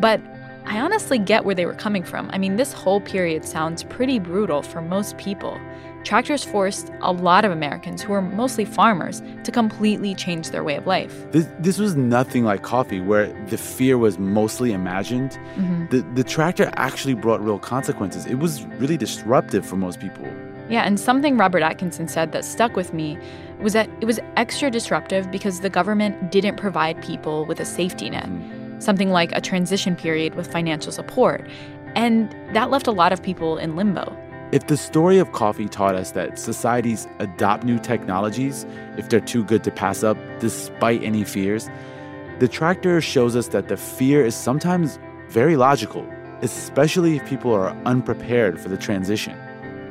but 0.00 0.20
I 0.66 0.80
honestly 0.80 1.18
get 1.18 1.44
where 1.44 1.54
they 1.54 1.66
were 1.66 1.74
coming 1.74 2.02
from. 2.02 2.28
I 2.32 2.38
mean, 2.38 2.56
this 2.56 2.72
whole 2.72 3.00
period 3.00 3.44
sounds 3.44 3.84
pretty 3.84 4.18
brutal 4.18 4.62
for 4.62 4.82
most 4.82 5.16
people. 5.16 5.60
Tractors 6.06 6.44
forced 6.44 6.92
a 7.00 7.10
lot 7.10 7.44
of 7.44 7.50
Americans, 7.50 8.00
who 8.00 8.12
were 8.12 8.22
mostly 8.22 8.64
farmers, 8.64 9.20
to 9.42 9.50
completely 9.50 10.14
change 10.14 10.50
their 10.50 10.62
way 10.62 10.76
of 10.76 10.86
life. 10.86 11.26
This, 11.32 11.48
this 11.58 11.78
was 11.78 11.96
nothing 11.96 12.44
like 12.44 12.62
coffee, 12.62 13.00
where 13.00 13.26
the 13.48 13.58
fear 13.58 13.98
was 13.98 14.16
mostly 14.16 14.72
imagined. 14.72 15.36
Mhm. 15.56 15.90
The, 15.90 16.02
the 16.14 16.22
tractor 16.22 16.70
actually 16.76 17.14
brought 17.14 17.40
real 17.44 17.58
consequences. 17.58 18.24
It 18.24 18.36
was 18.36 18.62
really 18.78 18.96
disruptive 18.96 19.66
for 19.66 19.74
most 19.74 19.98
people. 19.98 20.24
Yeah, 20.68 20.82
and 20.82 21.00
something 21.00 21.36
Robert 21.38 21.64
Atkinson 21.64 22.06
said 22.06 22.30
that 22.30 22.44
stuck 22.44 22.76
with 22.76 22.94
me 22.94 23.18
was 23.60 23.72
that 23.72 23.90
it 24.00 24.04
was 24.04 24.20
extra 24.36 24.70
disruptive 24.70 25.32
because 25.32 25.58
the 25.58 25.70
government 25.70 26.30
didn't 26.30 26.56
provide 26.56 27.02
people 27.02 27.46
with 27.46 27.58
a 27.58 27.64
safety 27.64 28.10
net, 28.10 28.28
something 28.78 29.10
like 29.10 29.32
a 29.32 29.40
transition 29.40 29.96
period 29.96 30.36
with 30.36 30.52
financial 30.52 30.92
support. 30.92 31.44
And 31.96 32.30
that 32.52 32.70
left 32.70 32.86
a 32.86 32.92
lot 32.92 33.12
of 33.12 33.20
people 33.24 33.58
in 33.58 33.74
limbo. 33.74 34.16
If 34.52 34.68
the 34.68 34.76
story 34.76 35.18
of 35.18 35.32
coffee 35.32 35.68
taught 35.68 35.96
us 35.96 36.12
that 36.12 36.38
societies 36.38 37.08
adopt 37.18 37.64
new 37.64 37.80
technologies 37.80 38.64
if 38.96 39.08
they're 39.08 39.18
too 39.18 39.42
good 39.42 39.64
to 39.64 39.72
pass 39.72 40.04
up 40.04 40.16
despite 40.38 41.02
any 41.02 41.24
fears, 41.24 41.68
the 42.38 42.46
tractor 42.46 43.00
shows 43.00 43.34
us 43.34 43.48
that 43.48 43.66
the 43.66 43.76
fear 43.76 44.24
is 44.24 44.36
sometimes 44.36 45.00
very 45.30 45.56
logical, 45.56 46.08
especially 46.42 47.16
if 47.16 47.28
people 47.28 47.52
are 47.52 47.70
unprepared 47.86 48.60
for 48.60 48.68
the 48.68 48.76
transition. 48.76 49.36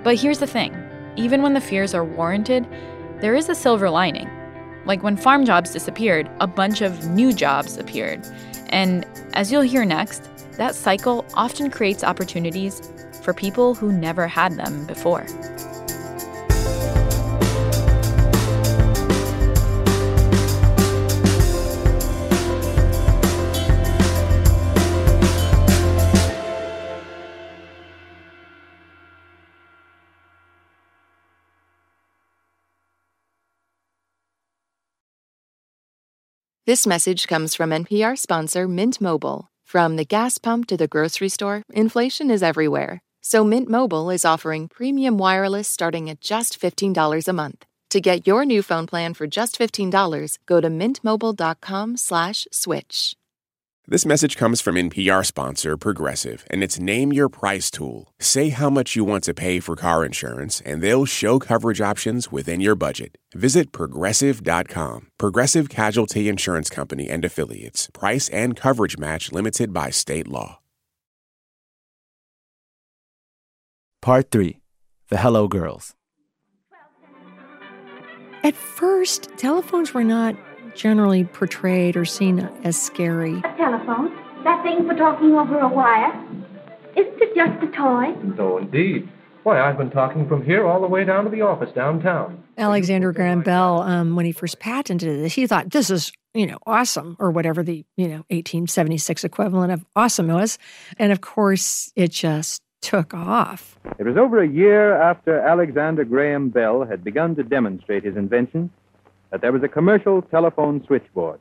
But 0.05 0.15
here's 0.17 0.39
the 0.39 0.47
thing 0.47 0.73
even 1.17 1.41
when 1.41 1.53
the 1.53 1.61
fears 1.61 1.93
are 1.93 2.05
warranted, 2.05 2.65
there 3.19 3.35
is 3.35 3.49
a 3.49 3.55
silver 3.55 3.89
lining. 3.89 4.29
Like 4.85 5.03
when 5.03 5.17
farm 5.17 5.45
jobs 5.45 5.71
disappeared, 5.71 6.29
a 6.39 6.47
bunch 6.47 6.79
of 6.79 7.09
new 7.09 7.33
jobs 7.33 7.75
appeared. 7.75 8.25
And 8.69 9.05
as 9.33 9.51
you'll 9.51 9.63
hear 9.63 9.83
next, 9.83 10.29
that 10.53 10.75
cycle 10.75 11.25
often 11.33 11.69
creates 11.69 12.05
opportunities 12.05 12.81
for 13.25 13.33
people 13.33 13.73
who 13.75 13.91
never 13.91 14.27
had 14.27 14.53
them 14.53 14.85
before. 14.85 15.25
This 36.67 36.88
message 36.88 37.27
comes 37.27 37.53
from 37.53 37.69
NPR 37.69 38.17
sponsor 38.17 38.67
Mint 38.67 38.99
Mobile. 38.99 39.47
From 39.65 39.97
the 39.97 40.05
gas 40.05 40.39
pump 40.39 40.65
to 40.67 40.77
the 40.77 40.88
grocery 40.88 41.29
store, 41.29 41.61
inflation 41.69 42.31
is 42.31 42.41
everywhere. 42.41 43.04
So 43.27 43.43
Mint 43.43 43.67
Mobile 43.67 44.11
is 44.11 44.23
offering 44.23 44.67
premium 44.67 45.17
wireless 45.17 45.67
starting 45.67 46.11
at 46.11 46.21
just 46.21 46.61
$15 46.61 47.27
a 47.27 47.33
month. 47.33 47.65
To 47.89 47.99
get 47.99 48.27
your 48.27 48.45
new 48.45 48.61
phone 48.61 48.85
plan 48.85 49.15
for 49.15 49.25
just 49.25 49.57
$15, 49.57 50.38
go 50.45 50.61
to 50.61 50.69
mintmobile.com/switch. 50.69 53.17
This 53.88 54.05
message 54.05 54.38
comes 54.38 54.61
from 54.61 54.77
NPR 54.77 55.23
sponsor 55.23 55.75
Progressive 55.75 56.45
and 56.51 56.63
its 56.63 56.79
Name 56.79 57.11
Your 57.11 57.29
Price 57.29 57.71
tool. 57.71 58.13
Say 58.19 58.49
how 58.49 58.69
much 58.69 58.95
you 58.95 59.03
want 59.03 59.23
to 59.23 59.33
pay 59.33 59.59
for 59.59 59.75
car 59.75 60.05
insurance, 60.05 60.61
and 60.61 60.83
they'll 60.83 61.05
show 61.05 61.39
coverage 61.39 61.81
options 61.81 62.31
within 62.31 62.61
your 62.61 62.75
budget. 62.75 63.17
Visit 63.33 63.71
progressive.com. 63.71 65.07
Progressive 65.17 65.69
Casualty 65.69 66.29
Insurance 66.29 66.69
Company 66.69 67.09
and 67.09 67.25
Affiliates. 67.25 67.89
Price 67.91 68.29
and 68.29 68.55
coverage 68.55 68.99
match 68.99 69.31
limited 69.31 69.73
by 69.73 69.89
state 69.89 70.27
law. 70.27 70.59
Part 74.05 74.29
3 74.29 74.59
The 75.09 75.17
Hello 75.17 75.47
Girls. 75.47 75.95
At 78.43 78.55
first, 78.55 79.31
telephones 79.35 79.95
were 79.95 80.03
not 80.03 80.35
generally 80.75 81.23
portrayed 81.23 81.97
or 81.97 82.05
seen 82.05 82.41
as 82.63 82.79
scary. 82.79 83.39
A 83.39 83.57
telephone? 83.57 84.15
That 84.43 84.61
thing 84.61 84.87
for 84.87 84.93
talking 84.93 85.33
over 85.33 85.57
a 85.57 85.67
wire? 85.67 86.13
Isn't 86.95 87.19
it 87.19 87.35
just 87.35 87.63
a 87.63 87.75
toy? 87.75 88.13
No, 88.37 88.59
indeed. 88.59 89.09
Why, 89.41 89.59
I've 89.59 89.79
been 89.79 89.89
talking 89.89 90.27
from 90.27 90.45
here 90.45 90.67
all 90.67 90.81
the 90.81 90.87
way 90.87 91.03
down 91.03 91.23
to 91.23 91.31
the 91.31 91.41
office 91.41 91.73
downtown. 91.73 92.43
Alexander 92.59 93.11
Graham 93.11 93.41
Bell, 93.41 93.81
um, 93.81 94.15
when 94.15 94.27
he 94.27 94.31
first 94.31 94.59
patented 94.59 95.19
this, 95.19 95.33
he 95.33 95.47
thought 95.47 95.71
this 95.71 95.89
is, 95.89 96.11
you 96.35 96.45
know, 96.45 96.59
awesome, 96.67 97.17
or 97.17 97.31
whatever 97.31 97.63
the, 97.63 97.83
you 97.97 98.07
know, 98.07 98.23
1876 98.29 99.23
equivalent 99.23 99.71
of 99.71 99.83
awesome 99.95 100.27
was. 100.27 100.59
And 100.99 101.11
of 101.11 101.21
course, 101.21 101.91
it 101.95 102.11
just 102.11 102.61
took 102.81 103.13
off. 103.13 103.79
It 103.97 104.05
was 104.05 104.17
over 104.17 104.41
a 104.41 104.47
year 104.47 104.95
after 105.01 105.39
Alexander 105.39 106.05
Graham 106.05 106.49
Bell 106.49 106.85
had 106.85 107.03
begun 107.03 107.35
to 107.35 107.43
demonstrate 107.43 108.03
his 108.03 108.15
invention 108.15 108.69
that 109.31 109.41
there 109.41 109.51
was 109.51 109.63
a 109.63 109.67
commercial 109.67 110.21
telephone 110.21 110.83
switchboard. 110.85 111.39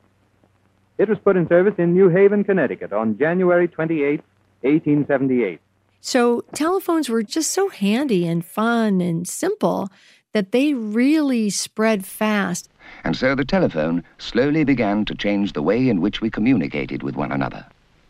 It 0.97 1.09
was 1.09 1.17
put 1.19 1.37
in 1.37 1.47
service 1.47 1.75
in 1.77 1.93
New 1.93 2.09
Haven, 2.09 2.43
Connecticut 2.43 2.93
on 2.93 3.17
January 3.17 3.67
28, 3.67 4.21
1878. 4.61 5.59
So 6.01 6.43
telephones 6.53 7.09
were 7.09 7.23
just 7.23 7.51
so 7.51 7.69
handy 7.69 8.27
and 8.27 8.45
fun 8.45 9.01
and 9.01 9.27
simple 9.27 9.89
that 10.33 10.51
they 10.51 10.73
really 10.73 11.49
spread 11.49 12.05
fast. 12.05 12.69
And 13.03 13.15
so 13.15 13.35
the 13.35 13.45
telephone 13.45 14.03
slowly 14.17 14.63
began 14.63 15.05
to 15.05 15.15
change 15.15 15.53
the 15.53 15.61
way 15.61 15.87
in 15.89 16.01
which 16.01 16.21
we 16.21 16.29
communicated 16.29 17.03
with 17.03 17.15
one 17.15 17.31
another. 17.31 17.65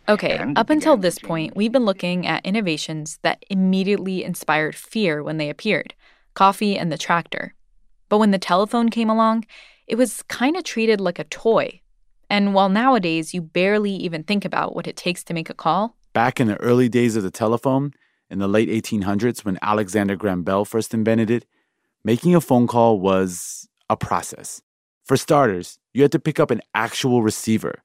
Okay, 0.07 0.39
up 0.55 0.69
until 0.69 0.97
this 0.97 1.17
point, 1.17 1.55
we've 1.55 1.71
been 1.71 1.85
looking 1.85 2.27
at 2.27 2.45
innovations 2.45 3.19
that 3.23 3.43
immediately 3.49 4.23
inspired 4.23 4.75
fear 4.75 5.23
when 5.23 5.37
they 5.37 5.49
appeared 5.49 5.93
coffee 6.33 6.77
and 6.77 6.91
the 6.91 6.97
tractor. 6.97 7.53
But 8.09 8.17
when 8.17 8.31
the 8.31 8.37
telephone 8.37 8.89
came 8.89 9.09
along, 9.09 9.45
it 9.87 9.95
was 9.95 10.21
kind 10.23 10.57
of 10.57 10.63
treated 10.63 10.99
like 10.99 11.17
a 11.17 11.23
toy. 11.23 11.81
And 12.29 12.53
while 12.53 12.69
nowadays 12.69 13.33
you 13.33 13.41
barely 13.41 13.91
even 13.91 14.23
think 14.23 14.43
about 14.43 14.75
what 14.75 14.87
it 14.87 14.97
takes 14.97 15.23
to 15.25 15.33
make 15.33 15.49
a 15.49 15.53
call, 15.53 15.95
Back 16.15 16.39
in 16.39 16.47
the 16.47 16.55
early 16.61 16.87
days 16.87 17.17
of 17.17 17.23
the 17.23 17.29
telephone, 17.29 17.91
in 18.29 18.39
the 18.39 18.47
late 18.47 18.69
1800s 18.69 19.43
when 19.43 19.59
Alexander 19.61 20.15
Graham 20.15 20.43
Bell 20.43 20.63
first 20.63 20.93
invented 20.93 21.29
it, 21.29 21.45
making 22.05 22.33
a 22.33 22.39
phone 22.39 22.67
call 22.67 23.01
was 23.01 23.67
a 23.89 23.97
process. 23.97 24.61
For 25.03 25.17
starters, 25.17 25.77
you 25.93 26.03
had 26.03 26.13
to 26.13 26.19
pick 26.19 26.39
up 26.39 26.51
an 26.51 26.61
actual 26.73 27.21
receiver. 27.21 27.83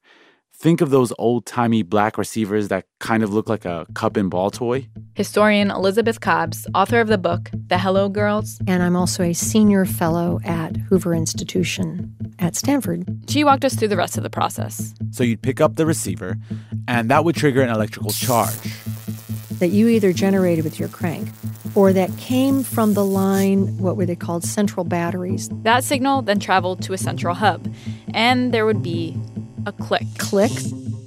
Think 0.61 0.83
of 0.83 0.91
those 0.91 1.11
old 1.19 1.47
timey 1.47 1.83
black 1.83 2.19
receivers 2.19 2.69
that 2.69 2.85
kind 2.99 3.23
of 3.23 3.33
look 3.33 3.49
like 3.49 3.65
a 3.65 3.87
cup 3.95 4.19
and 4.19 4.29
ball 4.29 4.51
toy. 4.51 4.89
Historian 5.15 5.71
Elizabeth 5.71 6.21
Cobbs, 6.21 6.67
author 6.75 7.01
of 7.01 7.09
the 7.09 7.17
book 7.17 7.49
The 7.69 7.79
Hello 7.79 8.11
Girls. 8.11 8.61
And 8.67 8.83
I'm 8.83 8.95
also 8.95 9.23
a 9.23 9.33
senior 9.33 9.87
fellow 9.87 10.39
at 10.45 10.77
Hoover 10.77 11.15
Institution 11.15 12.15
at 12.39 12.57
Stanford. 12.57 13.09
She 13.27 13.43
walked 13.43 13.65
us 13.65 13.75
through 13.75 13.89
the 13.89 13.97
rest 13.97 14.19
of 14.19 14.23
the 14.23 14.29
process. 14.29 14.93
So 15.13 15.25
you'd 15.25 15.41
pick 15.41 15.63
up 15.63 15.77
the 15.77 15.87
receiver, 15.87 16.37
and 16.87 17.11
that 17.11 17.25
would 17.25 17.37
trigger 17.37 17.63
an 17.63 17.71
electrical 17.71 18.11
charge. 18.11 18.53
That 19.61 19.69
you 19.69 19.89
either 19.89 20.13
generated 20.13 20.63
with 20.63 20.79
your 20.79 20.91
crank 20.91 21.31
or 21.75 21.95
that 21.95 22.15
came 22.19 22.65
from 22.65 22.93
the 22.93 23.05
line, 23.05 23.79
what 23.79 23.97
were 23.97 24.05
they 24.05 24.15
called? 24.15 24.45
Central 24.45 24.85
batteries. 24.85 25.49
That 25.63 25.85
signal 25.85 26.21
then 26.21 26.39
traveled 26.39 26.83
to 26.83 26.93
a 26.93 26.99
central 26.99 27.35
hub, 27.35 27.73
and 28.13 28.53
there 28.53 28.67
would 28.67 28.83
be 28.83 29.17
a 29.67 29.73
click. 29.73 30.07
Click, 30.19 30.53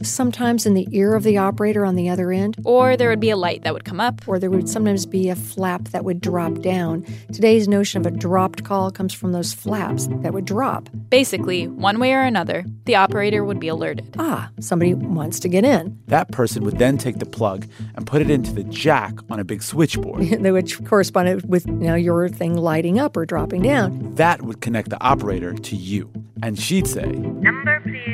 sometimes 0.02 0.66
in 0.66 0.74
the 0.74 0.88
ear 0.92 1.16
of 1.16 1.24
the 1.24 1.38
operator 1.38 1.86
on 1.86 1.96
the 1.96 2.10
other 2.10 2.32
end. 2.32 2.58
Or 2.64 2.98
there 2.98 3.10
would 3.10 3.20
be 3.20 3.30
a 3.30 3.38
light 3.38 3.64
that 3.64 3.74
would 3.74 3.86
come 3.86 4.00
up. 4.00 4.22
Or 4.28 4.40
there 4.40 4.50
would 4.50 4.70
sometimes 4.70 5.06
be 5.06 5.30
a 5.30 5.36
flap 5.36 5.86
that 5.90 6.04
would 6.04 6.22
drop 6.22 6.60
down. 6.60 7.06
Today's 7.32 7.68
notion 7.68 8.02
of 8.02 8.06
a 8.06 8.16
dropped 8.16 8.64
call 8.64 8.92
comes 8.92 9.14
from 9.14 9.32
those 9.32 9.54
flaps 9.54 10.08
that 10.08 10.34
would 10.34 10.46
drop. 10.46 10.90
Basically, 11.10 11.68
one 11.68 12.00
way 12.00 12.14
or 12.14 12.22
another, 12.22 12.66
the 12.86 12.96
operator 12.96 13.44
would 13.44 13.60
be 13.60 13.68
alerted. 13.68 14.16
Ah, 14.20 14.50
somebody 14.60 14.94
wants 14.94 15.40
to 15.42 15.48
get 15.48 15.64
in. 15.64 15.98
That 16.08 16.32
person 16.32 16.64
would 16.64 16.80
then 16.80 16.98
take 16.98 17.20
the 17.20 17.26
plug 17.26 17.68
and 17.96 18.06
put 18.06 18.22
it 18.22 18.30
into 18.30 18.54
the 18.54 18.64
jack 18.64 19.14
on 19.30 19.40
a 19.40 19.44
big 19.44 19.64
switchboard. 19.64 20.24
Which 20.54 20.84
corresponded 20.86 21.50
with 21.50 21.66
you 21.66 21.74
know, 21.74 21.96
your 21.96 22.30
thing 22.30 22.58
lighting 22.58 23.00
up 23.00 23.18
or 23.18 23.26
dropping 23.26 23.64
down. 23.64 24.16
That 24.16 24.44
would 24.44 24.62
connect 24.62 24.90
the 24.90 25.02
operator 25.02 25.54
to 25.54 25.76
you. 25.76 26.12
And 26.44 26.60
she'd 26.60 26.88
say, 26.88 27.06
Number, 27.06 27.80
please 27.82 28.13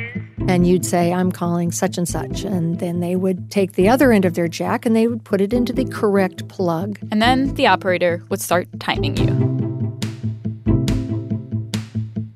and 0.50 0.66
you'd 0.66 0.84
say, 0.84 1.12
I'm 1.12 1.30
calling 1.30 1.70
such 1.70 1.96
and 1.96 2.08
such. 2.08 2.42
And 2.42 2.80
then 2.80 2.98
they 2.98 3.14
would 3.14 3.50
take 3.50 3.74
the 3.74 3.88
other 3.88 4.12
end 4.12 4.24
of 4.24 4.34
their 4.34 4.48
jack 4.48 4.84
and 4.84 4.96
they 4.96 5.06
would 5.06 5.24
put 5.24 5.40
it 5.40 5.52
into 5.52 5.72
the 5.72 5.84
correct 5.84 6.48
plug. 6.48 6.98
And 7.10 7.22
then 7.22 7.54
the 7.54 7.68
operator 7.68 8.22
would 8.28 8.40
start 8.40 8.68
timing 8.80 9.16
you. 9.16 9.69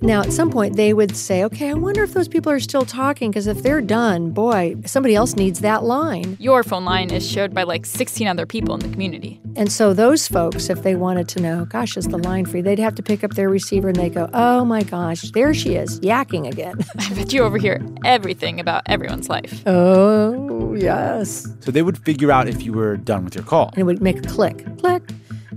Now, 0.04 0.20
at 0.20 0.34
some 0.34 0.50
point, 0.50 0.76
they 0.76 0.92
would 0.92 1.16
say, 1.16 1.44
okay, 1.44 1.70
I 1.70 1.72
wonder 1.72 2.02
if 2.02 2.12
those 2.12 2.28
people 2.28 2.52
are 2.52 2.60
still 2.60 2.84
talking, 2.84 3.30
because 3.30 3.46
if 3.46 3.62
they're 3.62 3.80
done, 3.80 4.32
boy, 4.32 4.76
somebody 4.84 5.14
else 5.14 5.34
needs 5.34 5.60
that 5.60 5.82
line. 5.82 6.36
Your 6.38 6.62
phone 6.62 6.84
line 6.84 7.10
is 7.10 7.26
shared 7.26 7.54
by 7.54 7.62
like 7.62 7.86
16 7.86 8.28
other 8.28 8.44
people 8.44 8.74
in 8.74 8.80
the 8.80 8.90
community. 8.90 9.40
And 9.56 9.72
so, 9.72 9.94
those 9.94 10.28
folks, 10.28 10.68
if 10.68 10.82
they 10.82 10.94
wanted 10.94 11.26
to 11.30 11.40
know, 11.40 11.64
gosh, 11.64 11.96
is 11.96 12.06
the 12.06 12.18
line 12.18 12.44
free, 12.44 12.60
they'd 12.60 12.78
have 12.78 12.94
to 12.96 13.02
pick 13.02 13.24
up 13.24 13.30
their 13.30 13.48
receiver 13.48 13.88
and 13.88 13.96
they 13.96 14.10
go, 14.10 14.28
oh 14.34 14.62
my 14.66 14.82
gosh, 14.82 15.30
there 15.30 15.54
she 15.54 15.74
is, 15.74 15.98
yakking 16.00 16.46
again. 16.52 16.76
I 16.98 17.14
bet 17.14 17.32
you 17.32 17.42
overhear 17.42 17.80
everything 18.04 18.60
about 18.60 18.82
everyone's 18.84 19.30
life. 19.30 19.62
Oh, 19.64 20.74
yes. 20.74 21.48
So, 21.60 21.70
they 21.70 21.80
would 21.82 21.96
figure 21.96 22.30
out 22.30 22.46
if 22.46 22.62
you 22.62 22.74
were 22.74 22.98
done 22.98 23.24
with 23.24 23.34
your 23.34 23.44
call. 23.44 23.68
And 23.68 23.78
it 23.78 23.84
would 23.84 24.02
make 24.02 24.18
a 24.18 24.28
click, 24.28 24.66
click. 24.76 25.02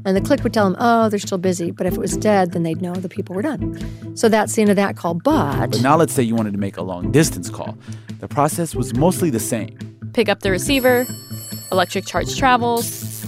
And 0.08 0.15
the 0.15 0.22
click 0.22 0.41
would 0.41 0.54
tell 0.54 0.63
them, 0.63 0.78
oh, 0.80 1.10
they're 1.10 1.20
still 1.20 1.38
busy. 1.38 1.72
But 1.72 1.86
if 1.86 1.96
it 1.96 2.00
was 2.00 2.15
dead, 2.15 2.54
then 2.54 2.63
they'd 2.63 2.82
know 2.82 2.93
the 2.93 3.10
people 3.10 3.36
were 3.36 3.41
done. 3.41 4.15
So 4.15 4.30
that's 4.30 4.56
the 4.56 4.62
end 4.62 4.70
of 4.70 4.78
that 4.78 4.96
call. 4.96 5.15
But, 5.15 5.72
but 5.72 5.82
now 5.82 5.98
let's 5.98 6.13
say 6.13 6.24
you 6.24 6.34
wanted 6.34 6.54
to 6.54 6.58
make 6.58 6.78
a 6.78 6.82
long 6.82 7.12
distance 7.12 7.50
call. 7.50 7.78
The 8.22 8.30
process 8.30 8.74
was 8.74 8.96
mostly 8.96 9.30
the 9.30 9.41
same. 9.41 9.78
Pick 10.13 10.30
up 10.30 10.39
the 10.39 10.50
receiver, 10.50 11.06
electric 11.74 12.06
charge 12.06 12.38
travels, 12.38 13.28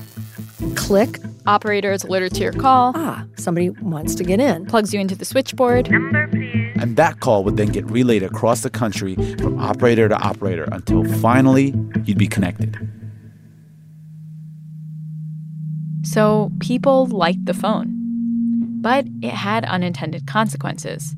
click. 0.76 1.20
Operator 1.48 1.92
is 1.92 2.06
alerted 2.06 2.34
to 2.36 2.44
your 2.44 2.54
call. 2.54 2.94
Ah, 2.96 3.26
somebody 3.36 3.72
wants 3.82 4.16
to 4.16 4.24
get 4.24 4.40
in. 4.40 4.66
Plugs 4.66 4.94
you 4.94 5.02
into 5.02 5.16
the 5.16 5.26
switchboard. 5.26 5.92
Number, 5.92 6.30
please. 6.30 6.78
And 6.80 6.96
that 6.96 7.20
call 7.20 7.44
would 7.44 7.58
then 7.58 7.70
get 7.70 7.90
relayed 7.92 8.24
across 8.24 8.62
the 8.62 8.70
country 8.70 9.16
from 9.16 9.60
operator 9.60 10.08
to 10.08 10.16
operator 10.16 10.70
until 10.72 11.04
finally 11.20 11.74
you'd 12.06 12.18
be 12.18 12.28
connected. 12.28 12.78
So 16.10 16.52
people 16.60 17.06
liked 17.06 17.46
the 17.46 17.54
phone. 17.54 17.96
But 18.82 19.06
it 19.22 19.32
had 19.32 19.64
unintended 19.66 20.26
consequences. 20.26 21.16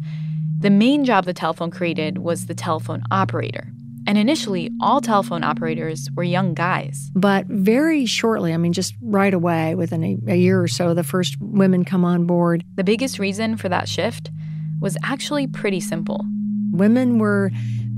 The 0.60 0.69
main 0.69 1.06
job 1.06 1.23
the 1.23 1.34
telephone 1.34 1.71
created 1.71 2.17
was 2.17 2.47
the 2.47 2.54
telephone 2.54 3.01
operator. 3.10 3.71
And 4.06 4.17
initially, 4.17 4.69
all 4.82 4.99
telephone 4.99 5.45
operators 5.45 6.10
were 6.13 6.23
young 6.23 6.54
guys. 6.54 7.10
But 7.15 7.45
very 7.47 8.06
shortly, 8.06 8.54
I 8.54 8.58
mean, 8.58 8.73
just 8.73 8.93
right 9.01 9.34
away, 9.34 9.75
within 9.75 10.04
a, 10.04 10.17
a, 10.34 10.36
year 10.36 10.62
or 10.62 10.67
so, 10.67 10.93
the 10.93 11.04
first 11.04 11.38
women 11.39 11.86
come 11.86 12.04
on 12.04 12.25
board. 12.25 12.65
The 12.75 12.84
biggest 12.84 13.17
reason 13.17 13.56
for 13.56 13.69
that 13.69 13.88
shift 13.88 14.30
was 14.82 14.97
actually 15.04 15.47
pretty 15.47 15.80
simple. 15.80 16.25
Women 16.71 17.17
were 17.17 17.51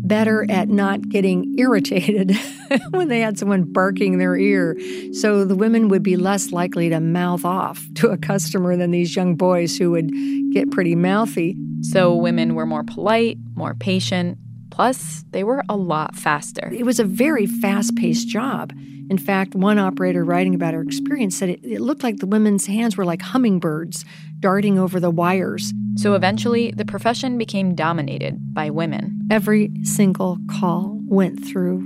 better 0.03 0.45
at 0.49 0.69
not 0.69 1.07
getting 1.09 1.55
irritated 1.57 2.35
when 2.91 3.07
they 3.07 3.21
had 3.21 3.39
someone 3.39 3.63
barking 3.63 4.17
their 4.17 4.35
ear. 4.35 4.77
So 5.13 5.45
the 5.45 5.55
women 5.55 5.87
would 5.87 6.03
be 6.03 6.17
less 6.17 6.51
likely 6.51 6.89
to 6.89 6.99
mouth 6.99 7.45
off 7.45 7.83
to 7.95 8.09
a 8.09 8.17
customer 8.17 8.75
than 8.75 8.91
these 8.91 9.15
young 9.15 9.35
boys 9.35 9.77
who 9.77 9.91
would 9.91 10.11
get 10.51 10.71
pretty 10.71 10.95
mouthy. 10.95 11.57
So 11.81 12.15
women 12.15 12.53
were 12.55 12.65
more 12.65 12.83
polite, 12.83 13.37
more 13.55 13.73
patient. 13.73 14.37
Plus, 14.69 15.23
they 15.31 15.43
were 15.43 15.63
a 15.69 15.77
lot 15.77 16.15
faster. 16.15 16.71
It 16.73 16.83
was 16.83 16.99
a 16.99 17.03
very 17.03 17.45
fast 17.45 17.95
paced 17.95 18.27
job. 18.27 18.73
In 19.09 19.17
fact, 19.17 19.53
one 19.53 19.77
operator 19.77 20.23
writing 20.23 20.55
about 20.55 20.73
her 20.73 20.81
experience 20.81 21.37
said 21.37 21.49
it, 21.49 21.59
it 21.63 21.81
looked 21.81 22.03
like 22.03 22.17
the 22.17 22.25
women's 22.25 22.65
hands 22.65 22.97
were 22.97 23.05
like 23.05 23.21
hummingbirds 23.21 24.05
darting 24.39 24.79
over 24.79 24.99
the 24.99 25.11
wires. 25.11 25.73
So 25.95 26.15
eventually, 26.15 26.71
the 26.71 26.85
profession 26.85 27.37
became 27.37 27.75
dominated 27.75 28.53
by 28.53 28.69
women. 28.69 29.22
Every 29.33 29.71
single 29.81 30.37
call 30.47 30.99
went 31.07 31.43
through, 31.43 31.79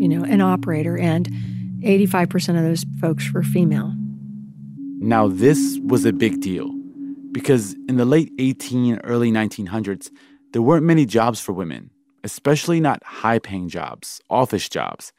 you 0.00 0.08
know, 0.08 0.24
an 0.24 0.40
operator, 0.40 0.98
and 0.98 1.28
85% 1.84 2.56
of 2.56 2.64
those 2.64 2.84
folks 3.00 3.32
were 3.32 3.44
female. 3.44 3.94
Now, 4.98 5.28
this 5.28 5.78
was 5.84 6.04
a 6.04 6.12
big 6.12 6.40
deal 6.40 6.68
because 7.30 7.74
in 7.88 7.98
the 7.98 8.04
late 8.04 8.32
18, 8.40 8.98
early 9.04 9.30
1900s, 9.30 10.10
there 10.52 10.60
weren't 10.60 10.84
many 10.84 11.06
jobs 11.06 11.38
for 11.38 11.52
women, 11.52 11.92
especially 12.24 12.80
not 12.80 13.00
high 13.04 13.38
paying 13.38 13.68
jobs, 13.68 14.20
office 14.28 14.68
jobs. 14.68 15.12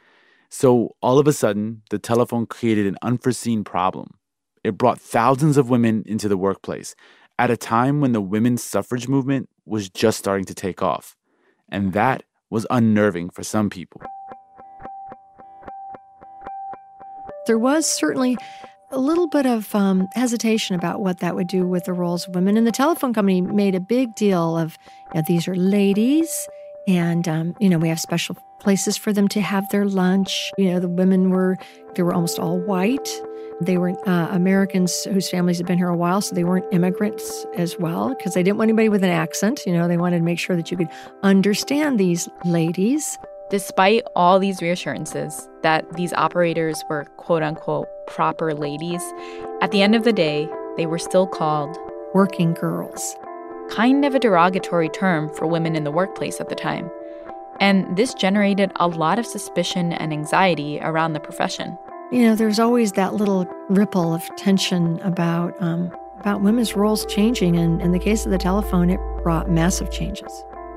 So 0.50 0.98
all 1.02 1.18
of 1.18 1.30
a 1.30 1.34
sudden, 1.34 1.84
the 1.92 1.98
telephone 1.98 2.46
created 2.46 2.88
an 2.88 2.98
unforeseen 3.02 3.63
problem. 3.63 4.15
It 4.65 4.78
brought 4.78 5.00
thousands 5.00 5.56
of 5.56 5.70
women 5.70 6.04
into 6.06 6.28
the 6.28 6.36
workplace 6.36 6.94
at 7.38 7.50
a 7.50 7.56
time 7.56 8.02
when 8.02 8.12
the 8.12 8.20
women's 8.20 8.62
suffrage 8.62 9.08
movement 9.08 9.48
was 9.65 9.89
just 9.89 10.20
starting 10.20 10.44
to 10.44 10.54
take 10.54 10.84
off. 10.84 11.15
And 11.72 11.94
that 11.94 12.24
was 12.50 12.66
unnerving 12.70 13.30
for 13.30 13.44
some 13.44 13.70
people. 13.70 14.02
There 17.46 17.60
was 17.60 17.88
certainly 17.88 18.38
a 18.92 19.00
little 19.00 19.28
bit 19.28 19.46
of 19.46 19.74
um, 19.76 20.08
hesitation 20.14 20.76
about 20.76 21.02
what 21.02 21.20
that 21.20 21.36
would 21.36 21.48
do 21.48 21.68
with 21.68 21.86
the 21.86 21.94
roles 21.94 22.28
of 22.28 22.36
women. 22.36 22.58
And 22.58 22.66
the 22.66 22.72
telephone 22.72 23.14
company 23.14 23.42
made 23.42 23.76
a 23.76 23.80
big 23.80 24.16
deal 24.16 24.58
of 24.58 24.78
you 25.14 25.22
know, 25.22 25.26
these 25.28 25.48
are 25.48 25.56
ladies, 25.56 26.48
and 26.88 27.28
um, 27.28 27.56
you 27.60 27.70
know 27.70 27.78
we 27.78 27.90
have 27.90 28.00
special 28.00 28.36
places 28.60 28.98
for 28.98 29.13
them 29.13 29.28
to 29.30 29.41
have 29.41 29.67
their 29.69 29.86
lunch. 29.86 30.52
You 30.58 30.72
know, 30.72 30.80
the 30.80 30.89
women 30.89 31.30
were, 31.30 31.58
they 31.95 32.04
were 32.04 32.13
almost 32.13 32.39
all 32.39 32.60
white. 32.60 33.10
They 33.62 33.78
were 33.78 33.91
uh, 34.08 34.30
Americans 34.32 35.04
whose 35.04 35.30
families 35.30 35.58
had 35.58 35.67
been 35.67 35.78
here 35.78 35.89
a 35.89 35.98
while, 35.98 36.22
so 36.22 36.34
they 36.34 36.45
weren't 36.45 36.65
immigrants 36.72 37.45
as 37.56 37.78
well, 37.78 38.15
because 38.15 38.34
they 38.34 38.41
didn't 38.41 38.58
want 38.58 38.69
anybody 38.69 38.88
with 38.88 39.04
an 39.04 39.10
accent. 39.10 39.63
You 39.65 39.74
know, 39.74 39.88
they 39.88 39.98
wanted 39.98 40.19
to 40.19 40.24
make 40.24 40.39
sure 40.39 40.56
that 40.56 40.72
you 40.72 40.78
could 40.78 40.89
understand 41.24 42.00
these 42.00 42.30
ladies. 42.45 43.17
Despite 43.50 44.04
all 44.15 44.39
these 44.39 44.62
reassurances 44.62 45.50
that 45.63 45.91
these 45.93 46.13
operators 46.13 46.84
were 46.88 47.06
quote 47.17 47.43
unquote 47.43 47.88
proper 48.08 48.54
ladies, 48.54 49.02
at 49.62 49.72
the 49.72 49.82
end 49.82 49.95
of 49.95 50.04
the 50.04 50.13
day, 50.13 50.48
they 50.78 50.86
were 50.86 51.00
still 51.00 51.28
called 51.28 51.76
working 52.13 52.54
girls. 52.54 53.15
Kind 53.69 54.06
of 54.06 54.15
a 54.15 54.19
derogatory 54.19 54.89
term 54.89 55.34
for 55.34 55.48
women 55.48 55.76
in 55.76 55.84
the 55.84 55.91
workplace 55.91 56.39
at 56.39 56.50
the 56.50 56.56
time. 56.56 56.89
And 57.60 57.98
this 57.98 58.13
generated 58.13 58.72
a 58.78 58.88
lot 58.88 59.19
of 59.19 59.26
suspicion 59.26 59.93
and 59.93 60.13
anxiety 60.13 60.80
around 60.82 61.13
the 61.13 61.19
profession. 61.19 61.78
You 62.12 62.24
know, 62.24 62.36
there's 62.36 62.60
always 62.60 62.93
that 62.93 63.15
little 63.15 63.45
ripple 63.69 64.13
of 64.13 64.24
tension 64.36 65.00
about 65.02 65.54
um, 65.62 65.91
about 66.19 66.41
women's 66.41 66.76
roles 66.76 67.06
changing, 67.06 67.56
and 67.56 67.82
in 67.82 67.91
the 67.91 68.00
case 68.00 68.26
of 68.26 68.32
the 68.32 68.38
telephone, 68.38 68.89
it 68.89 69.00
brought 69.24 69.50
massive 69.50 69.89
changes. 69.91 70.32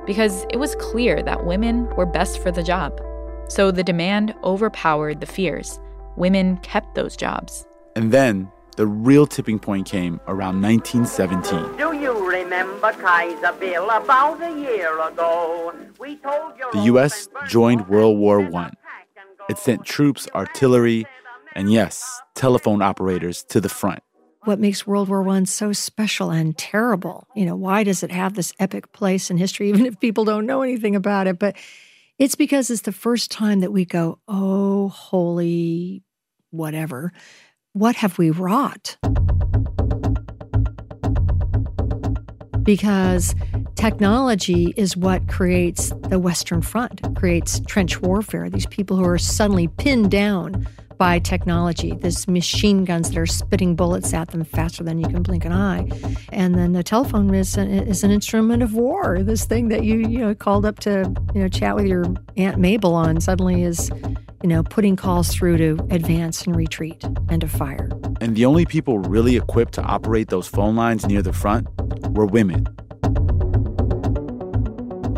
Because 0.07 0.45
it 0.51 0.59
was 0.59 0.75
clear 0.77 1.23
that 1.23 1.47
women 1.47 1.89
were 1.97 2.07
best 2.07 2.41
for 2.43 2.51
the 2.53 2.63
job. 2.63 3.01
So 3.49 3.71
the 3.71 3.83
demand 3.83 4.35
overpowered 4.45 5.21
the 5.21 5.27
fears. 5.27 5.81
Women 6.17 6.59
kept 6.59 6.95
those 6.95 7.17
jobs. 7.17 7.67
And 7.97 8.13
then 8.13 8.51
the 8.77 8.87
real 8.87 9.27
tipping 9.27 9.59
point 9.59 9.87
came 9.87 10.21
around 10.27 10.63
1917. 10.63 11.77
Do 11.77 11.97
you 11.97 12.29
remember 12.31 12.93
Kaiser 12.93 13.53
Bill 13.59 13.91
about 13.91 14.43
a 14.43 14.51
year 14.59 14.99
ago? 15.01 15.75
We 15.99 16.17
told 16.17 16.55
you. 16.59 16.69
the 16.73 16.81
U.S. 16.87 17.29
joined 17.47 17.89
World 17.89 18.19
War 18.19 18.41
I. 18.55 18.71
It 19.51 19.59
sent 19.59 19.85
troops, 19.85 20.29
artillery, 20.35 21.07
And 21.55 21.71
yes, 21.71 22.23
telephone 22.35 22.81
operators 22.81 23.43
to 23.45 23.61
the 23.61 23.69
front. 23.69 24.03
What 24.45 24.59
makes 24.59 24.87
World 24.87 25.09
War 25.09 25.29
I 25.29 25.45
so 25.45 25.73
special 25.73 26.31
and 26.31 26.57
terrible? 26.57 27.29
You 27.37 27.45
know, 27.45 27.55
why 27.55 27.85
does 27.85 28.03
it 28.03 28.11
have 28.11 28.35
this 28.35 28.53
epic 28.59 28.93
place 28.93 29.31
in 29.31 29.37
history, 29.37 29.69
even 29.71 29.85
if 29.87 30.01
people 30.01 30.25
don't 30.25 30.47
know 30.47 30.63
anything 30.63 30.97
about 30.97 31.27
it? 31.27 31.39
But 31.39 31.57
it's 32.19 32.35
because 32.35 32.71
it's 32.71 32.83
the 32.83 32.93
first 32.93 33.31
time 33.31 33.61
that 33.61 33.73
we 33.73 33.85
go, 33.85 34.19
oh, 34.29 34.89
holy 34.89 36.03
whatever. 36.51 37.13
What 37.75 37.97
have 37.97 38.19
we 38.19 38.29
wrought? 38.29 38.99
Because 42.63 43.35
technology 43.77 44.75
is 44.77 44.95
what 44.95 45.27
creates 45.29 45.91
the 46.09 46.19
Western 46.19 46.61
Front, 46.61 47.01
creates 47.17 47.61
trench 47.61 48.03
warfare. 48.03 48.51
These 48.51 48.67
people 48.67 48.99
who 48.99 49.07
are 49.07 49.17
suddenly 49.17 49.69
pinned 49.69 50.11
down 50.11 50.69
by 50.99 51.19
technology, 51.19 51.93
this 51.95 52.29
machine 52.29 52.85
guns 52.85 53.09
that 53.09 53.17
are 53.17 53.25
spitting 53.25 53.75
bullets 53.75 54.13
at 54.13 54.29
them 54.29 54.45
faster 54.45 54.85
than 54.85 54.99
you 54.99 55.09
can 55.09 55.23
blink 55.23 55.47
an 55.47 55.53
eye. 55.53 55.89
And 56.31 56.55
then 56.55 56.75
the 56.75 56.83
telephone 56.83 57.35
is 57.35 57.57
an, 57.57 57.71
is 57.71 58.05
an 58.05 58.11
instrument 58.11 58.63
of 58.63 58.75
war. 58.75 59.23
This 59.23 59.47
thing 59.47 59.69
that 59.69 59.83
you 59.83 59.97
you 60.01 60.19
know 60.19 60.35
called 60.35 60.67
up 60.67 60.79
to 60.81 61.11
you 61.35 61.41
know 61.41 61.49
chat 61.49 61.75
with 61.75 61.87
your 61.87 62.05
aunt 62.37 62.59
Mabel 62.59 62.95
on 62.95 63.19
suddenly 63.23 63.63
is 63.63 63.91
you 64.43 64.49
know 64.49 64.63
putting 64.63 64.97
calls 64.97 65.29
through 65.29 65.57
to 65.59 65.87
advance 65.91 66.47
and 66.47 66.57
retreat 66.57 67.03
and 67.29 67.41
to 67.41 67.49
fire. 67.49 67.89
And 68.21 68.37
the 68.37 68.45
only 68.45 68.67
people 68.67 68.99
really 68.99 69.37
equipped 69.37 69.75
to 69.75 69.83
operate 69.83 70.29
those 70.29 70.49
phone 70.49 70.77
lines 70.77 71.07
near 71.07 71.23
the 71.23 71.33
front 71.33 71.69
were 72.11 72.27
women. 72.27 72.67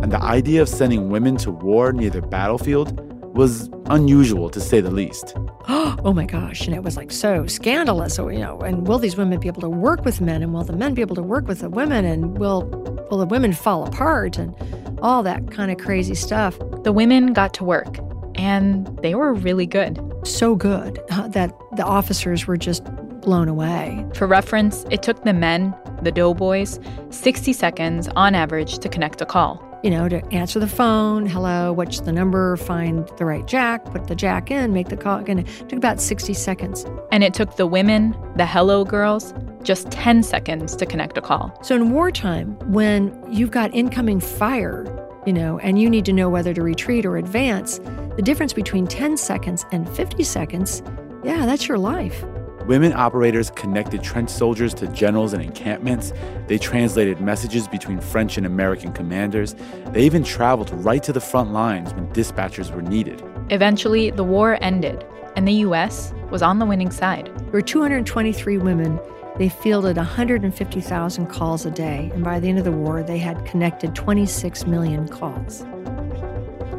And 0.02 0.12
the 0.12 0.20
idea 0.20 0.60
of 0.60 0.68
sending 0.68 1.08
women 1.08 1.36
to 1.38 1.50
war 1.50 1.92
near 1.92 2.10
the 2.10 2.20
battlefield 2.20 3.00
was 3.34 3.70
unusual 3.86 4.50
to 4.50 4.60
say 4.60 4.80
the 4.80 4.90
least. 4.90 5.34
oh 5.68 6.12
my 6.14 6.26
gosh. 6.26 6.66
And 6.66 6.74
it 6.74 6.82
was 6.82 6.96
like 6.96 7.10
so 7.10 7.46
scandalous. 7.46 8.14
So, 8.14 8.28
you 8.28 8.38
know, 8.38 8.60
and 8.60 8.86
will 8.86 8.98
these 8.98 9.16
women 9.16 9.40
be 9.40 9.48
able 9.48 9.62
to 9.62 9.68
work 9.68 10.04
with 10.04 10.20
men? 10.20 10.42
And 10.42 10.52
will 10.52 10.62
the 10.64 10.74
men 10.74 10.94
be 10.94 11.00
able 11.00 11.16
to 11.16 11.22
work 11.22 11.48
with 11.48 11.60
the 11.60 11.70
women? 11.70 12.04
And 12.04 12.38
will 12.38 12.62
will 13.10 13.18
the 13.18 13.26
women 13.26 13.52
fall 13.52 13.86
apart? 13.86 14.36
And 14.36 14.54
all 15.02 15.22
that 15.22 15.50
kind 15.50 15.70
of 15.70 15.78
crazy 15.78 16.14
stuff. 16.14 16.58
The 16.82 16.92
women 16.92 17.32
got 17.32 17.54
to 17.54 17.64
work 17.64 17.98
and 18.36 18.86
they 19.02 19.14
were 19.14 19.32
really 19.32 19.66
good. 19.66 20.00
So 20.24 20.54
good 20.56 21.00
uh, 21.10 21.28
that 21.28 21.52
the 21.76 21.84
officers 21.84 22.46
were 22.46 22.56
just 22.56 22.84
blown 23.20 23.48
away. 23.48 24.06
For 24.14 24.26
reference, 24.26 24.84
it 24.90 25.02
took 25.02 25.24
the 25.24 25.32
men, 25.32 25.74
the 26.02 26.12
doughboys, 26.12 26.78
60 27.10 27.52
seconds 27.52 28.08
on 28.16 28.34
average 28.34 28.78
to 28.78 28.88
connect 28.88 29.20
a 29.20 29.26
call 29.26 29.62
you 29.84 29.90
know, 29.90 30.08
to 30.08 30.24
answer 30.32 30.58
the 30.58 30.66
phone, 30.66 31.26
hello, 31.26 31.70
what's 31.70 32.00
the 32.00 32.10
number, 32.10 32.56
find 32.56 33.06
the 33.18 33.26
right 33.26 33.46
jack, 33.46 33.84
put 33.84 34.06
the 34.06 34.14
jack 34.14 34.50
in, 34.50 34.72
make 34.72 34.88
the 34.88 34.96
call. 34.96 35.22
And 35.28 35.40
it 35.40 35.46
took 35.68 35.74
about 35.74 36.00
60 36.00 36.32
seconds. 36.32 36.86
And 37.12 37.22
it 37.22 37.34
took 37.34 37.56
the 37.56 37.66
women, 37.66 38.16
the 38.34 38.46
hello 38.46 38.86
girls, 38.86 39.34
just 39.62 39.90
10 39.90 40.22
seconds 40.22 40.74
to 40.76 40.86
connect 40.86 41.18
a 41.18 41.20
call. 41.20 41.54
So 41.62 41.74
in 41.74 41.90
wartime, 41.90 42.52
when 42.72 43.14
you've 43.30 43.50
got 43.50 43.74
incoming 43.74 44.20
fire, 44.20 44.86
you 45.26 45.34
know, 45.34 45.58
and 45.58 45.78
you 45.78 45.90
need 45.90 46.06
to 46.06 46.14
know 46.14 46.30
whether 46.30 46.54
to 46.54 46.62
retreat 46.62 47.04
or 47.04 47.18
advance, 47.18 47.78
the 48.16 48.22
difference 48.22 48.52
between 48.52 48.86
10 48.86 49.16
seconds 49.16 49.66
and 49.72 49.88
50 49.88 50.22
seconds, 50.22 50.82
yeah, 51.24 51.46
that's 51.46 51.66
your 51.66 51.78
life. 51.78 52.24
Women 52.66 52.94
operators 52.94 53.50
connected 53.50 54.02
trench 54.02 54.30
soldiers 54.30 54.72
to 54.74 54.86
generals 54.88 55.34
and 55.34 55.42
encampments. 55.42 56.12
They 56.46 56.56
translated 56.56 57.20
messages 57.20 57.68
between 57.68 58.00
French 58.00 58.38
and 58.38 58.46
American 58.46 58.92
commanders. 58.92 59.54
They 59.88 60.04
even 60.04 60.24
traveled 60.24 60.70
right 60.84 61.02
to 61.02 61.12
the 61.12 61.20
front 61.20 61.52
lines 61.52 61.92
when 61.92 62.08
dispatchers 62.12 62.74
were 62.74 62.80
needed. 62.80 63.22
Eventually, 63.50 64.10
the 64.10 64.24
war 64.24 64.56
ended, 64.62 65.04
and 65.36 65.46
the 65.46 65.52
U.S. 65.66 66.14
was 66.30 66.40
on 66.40 66.58
the 66.58 66.64
winning 66.64 66.90
side. 66.90 67.30
There 67.36 67.52
were 67.52 67.60
223 67.60 68.56
women. 68.58 68.98
They 69.36 69.50
fielded 69.50 69.98
150,000 69.98 71.26
calls 71.26 71.66
a 71.66 71.70
day, 71.70 72.10
and 72.14 72.24
by 72.24 72.40
the 72.40 72.48
end 72.48 72.58
of 72.58 72.64
the 72.64 72.72
war, 72.72 73.02
they 73.02 73.18
had 73.18 73.44
connected 73.44 73.94
26 73.94 74.66
million 74.66 75.06
calls. 75.08 75.66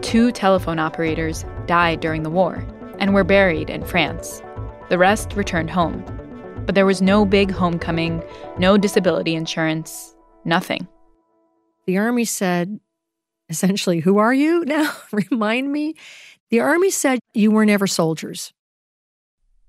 Two 0.06 0.32
telephone 0.32 0.78
operators 0.78 1.46
died 1.66 2.00
during 2.00 2.22
the 2.22 2.30
war 2.30 2.64
and 3.00 3.16
were 3.16 3.24
buried 3.24 3.72
in 3.72 3.84
France. 3.84 4.40
The 4.90 5.00
rest 5.00 5.34
returned 5.34 5.72
home. 5.72 6.06
But 6.68 6.76
there 6.76 6.86
was 6.86 7.02
no 7.02 7.26
big 7.26 7.50
homecoming, 7.50 8.24
no 8.60 8.78
disability 8.78 9.34
insurance, 9.34 10.16
nothing. 10.46 10.88
The 11.88 11.98
Army 11.98 12.24
said, 12.24 12.80
essentially, 13.50 14.00
Who 14.00 14.20
are 14.20 14.34
you 14.34 14.64
now? 14.66 14.96
Remind 15.32 15.72
me. 15.72 15.96
The 16.52 16.60
Army 16.60 16.92
said, 16.92 17.18
You 17.34 17.50
were 17.50 17.66
never 17.66 17.88
soldiers. 17.88 18.54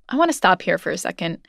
I 0.07 0.16
want 0.16 0.29
to 0.29 0.37
stop 0.37 0.61
here 0.61 0.77
for 0.77 0.90
a 0.90 0.99
second. 0.99 1.49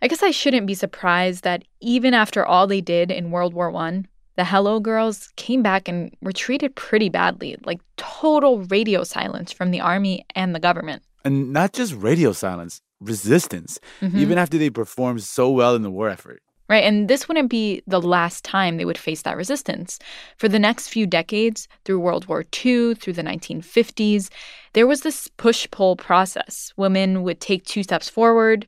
I 0.00 0.06
guess 0.06 0.22
I 0.22 0.30
shouldn't 0.30 0.68
be 0.68 0.74
surprised 0.74 1.42
that 1.42 1.64
even 1.80 2.14
after 2.14 2.46
all 2.46 2.68
they 2.68 2.80
did 2.80 3.10
in 3.10 3.32
World 3.32 3.54
War 3.54 3.74
I, 3.74 4.04
the 4.36 4.44
Hello 4.44 4.80
Girls 4.80 5.32
came 5.36 5.62
back 5.62 5.88
and 5.88 6.14
were 6.22 6.32
treated 6.32 6.74
pretty 6.74 7.08
badly, 7.08 7.56
like 7.64 7.80
total 7.96 8.62
radio 8.64 9.04
silence 9.04 9.52
from 9.52 9.70
the 9.70 9.80
Army 9.80 10.24
and 10.34 10.54
the 10.54 10.60
government. 10.60 11.02
And 11.24 11.52
not 11.52 11.72
just 11.72 11.94
radio 11.94 12.32
silence, 12.32 12.80
resistance, 13.00 13.78
mm-hmm. 14.00 14.18
even 14.18 14.38
after 14.38 14.58
they 14.58 14.70
performed 14.70 15.22
so 15.22 15.50
well 15.50 15.74
in 15.74 15.82
the 15.82 15.90
war 15.90 16.08
effort. 16.08 16.42
Right. 16.68 16.84
And 16.84 17.06
this 17.08 17.28
wouldn't 17.28 17.50
be 17.50 17.82
the 17.86 18.00
last 18.00 18.44
time 18.44 18.76
they 18.76 18.86
would 18.86 18.96
face 18.96 19.22
that 19.22 19.36
resistance. 19.36 19.98
For 20.38 20.48
the 20.48 20.58
next 20.58 20.88
few 20.88 21.06
decades, 21.06 21.68
through 21.84 22.00
World 22.00 22.26
War 22.28 22.44
II, 22.64 22.94
through 22.94 23.12
the 23.12 23.22
1950s, 23.22 24.30
there 24.72 24.86
was 24.86 25.02
this 25.02 25.28
push 25.36 25.68
pull 25.70 25.96
process. 25.96 26.72
Women 26.78 27.24
would 27.24 27.40
take 27.40 27.64
two 27.64 27.82
steps 27.82 28.08
forward 28.08 28.66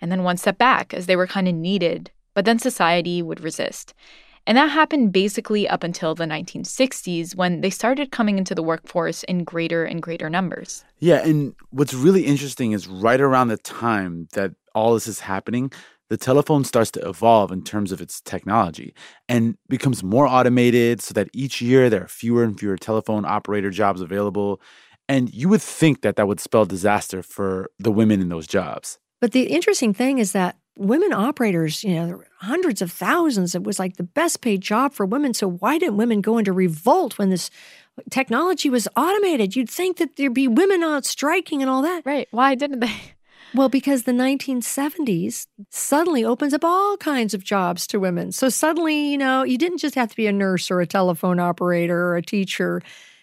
and 0.00 0.10
then 0.10 0.24
one 0.24 0.36
step 0.36 0.58
back 0.58 0.92
as 0.92 1.06
they 1.06 1.14
were 1.14 1.28
kind 1.28 1.46
of 1.46 1.54
needed, 1.54 2.10
but 2.34 2.44
then 2.44 2.58
society 2.58 3.22
would 3.22 3.40
resist. 3.40 3.94
And 4.46 4.58
that 4.58 4.70
happened 4.70 5.12
basically 5.12 5.68
up 5.68 5.82
until 5.82 6.14
the 6.14 6.24
1960s 6.24 7.34
when 7.34 7.62
they 7.62 7.70
started 7.70 8.10
coming 8.10 8.38
into 8.38 8.54
the 8.54 8.62
workforce 8.62 9.22
in 9.24 9.44
greater 9.44 9.84
and 9.84 10.02
greater 10.02 10.28
numbers. 10.28 10.84
Yeah, 10.98 11.24
and 11.24 11.54
what's 11.70 11.94
really 11.94 12.26
interesting 12.26 12.72
is 12.72 12.86
right 12.86 13.20
around 13.20 13.48
the 13.48 13.56
time 13.56 14.28
that 14.34 14.52
all 14.74 14.94
this 14.94 15.06
is 15.06 15.20
happening, 15.20 15.72
the 16.10 16.16
telephone 16.18 16.64
starts 16.64 16.90
to 16.92 17.08
evolve 17.08 17.50
in 17.50 17.62
terms 17.62 17.90
of 17.90 18.00
its 18.00 18.20
technology 18.20 18.94
and 19.28 19.56
becomes 19.68 20.02
more 20.02 20.26
automated 20.26 21.00
so 21.00 21.14
that 21.14 21.28
each 21.32 21.62
year 21.62 21.88
there 21.88 22.04
are 22.04 22.08
fewer 22.08 22.44
and 22.44 22.58
fewer 22.58 22.76
telephone 22.76 23.24
operator 23.24 23.70
jobs 23.70 24.02
available. 24.02 24.60
And 25.08 25.32
you 25.32 25.48
would 25.48 25.62
think 25.62 26.02
that 26.02 26.16
that 26.16 26.28
would 26.28 26.40
spell 26.40 26.66
disaster 26.66 27.22
for 27.22 27.70
the 27.78 27.90
women 27.90 28.20
in 28.20 28.28
those 28.28 28.46
jobs. 28.46 28.98
But 29.20 29.32
the 29.32 29.44
interesting 29.44 29.94
thing 29.94 30.18
is 30.18 30.32
that 30.32 30.56
women 30.76 31.12
operators, 31.12 31.84
you 31.84 31.94
know, 31.94 32.22
hundreds 32.40 32.82
of 32.82 32.90
thousands. 32.90 33.54
It 33.54 33.64
was 33.64 33.78
like 33.78 33.96
the 33.96 34.02
best 34.02 34.40
paid 34.40 34.60
job 34.60 34.92
for 34.92 35.06
women. 35.06 35.34
So 35.34 35.48
why 35.48 35.78
didn't 35.78 35.96
women 35.96 36.20
go 36.20 36.38
into 36.38 36.52
revolt 36.52 37.18
when 37.18 37.30
this 37.30 37.50
technology 38.10 38.68
was 38.70 38.88
automated? 38.96 39.54
You'd 39.54 39.70
think 39.70 39.98
that 39.98 40.16
there'd 40.16 40.34
be 40.34 40.48
women 40.48 40.82
out 40.82 41.04
striking 41.04 41.62
and 41.62 41.70
all 41.70 41.82
that. 41.82 42.02
Right. 42.04 42.28
Why 42.30 42.54
didn't 42.54 42.80
they? 42.80 42.92
Well, 43.54 43.68
because 43.68 44.02
the 44.02 44.10
1970s 44.10 45.46
suddenly 45.70 46.24
opens 46.24 46.52
up 46.54 46.64
all 46.64 46.96
kinds 46.96 47.34
of 47.34 47.44
jobs 47.44 47.86
to 47.86 48.00
women. 48.00 48.32
So 48.32 48.48
suddenly, 48.48 49.12
you 49.12 49.16
know, 49.16 49.44
you 49.44 49.58
didn't 49.58 49.78
just 49.78 49.94
have 49.94 50.10
to 50.10 50.16
be 50.16 50.26
a 50.26 50.32
nurse 50.32 50.72
or 50.72 50.80
a 50.80 50.88
telephone 50.88 51.38
operator 51.38 52.08
or 52.08 52.16
a 52.16 52.22
teacher. 52.22 52.82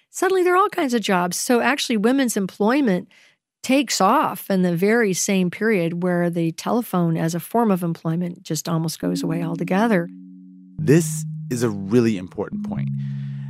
Suddenly, 0.09 0.43
there 0.43 0.53
are 0.53 0.57
all 0.57 0.69
kinds 0.69 0.93
of 0.93 1.01
jobs. 1.01 1.35
So 1.35 1.59
actually, 1.59 1.97
women's 1.97 2.37
employment 2.37 3.09
takes 3.63 4.01
off 4.01 4.49
in 4.49 4.63
the 4.63 4.75
very 4.75 5.13
same 5.13 5.51
period 5.51 6.03
where 6.03 6.29
the 6.29 6.51
telephone 6.53 7.17
as 7.17 7.35
a 7.35 7.39
form 7.39 7.71
of 7.71 7.83
employment 7.83 8.43
just 8.43 8.67
almost 8.67 8.99
goes 8.99 9.21
away 9.23 9.43
altogether. 9.43 10.09
This 10.77 11.25
is 11.51 11.63
a 11.63 11.69
really 11.69 12.17
important 12.17 12.67
point 12.67 12.89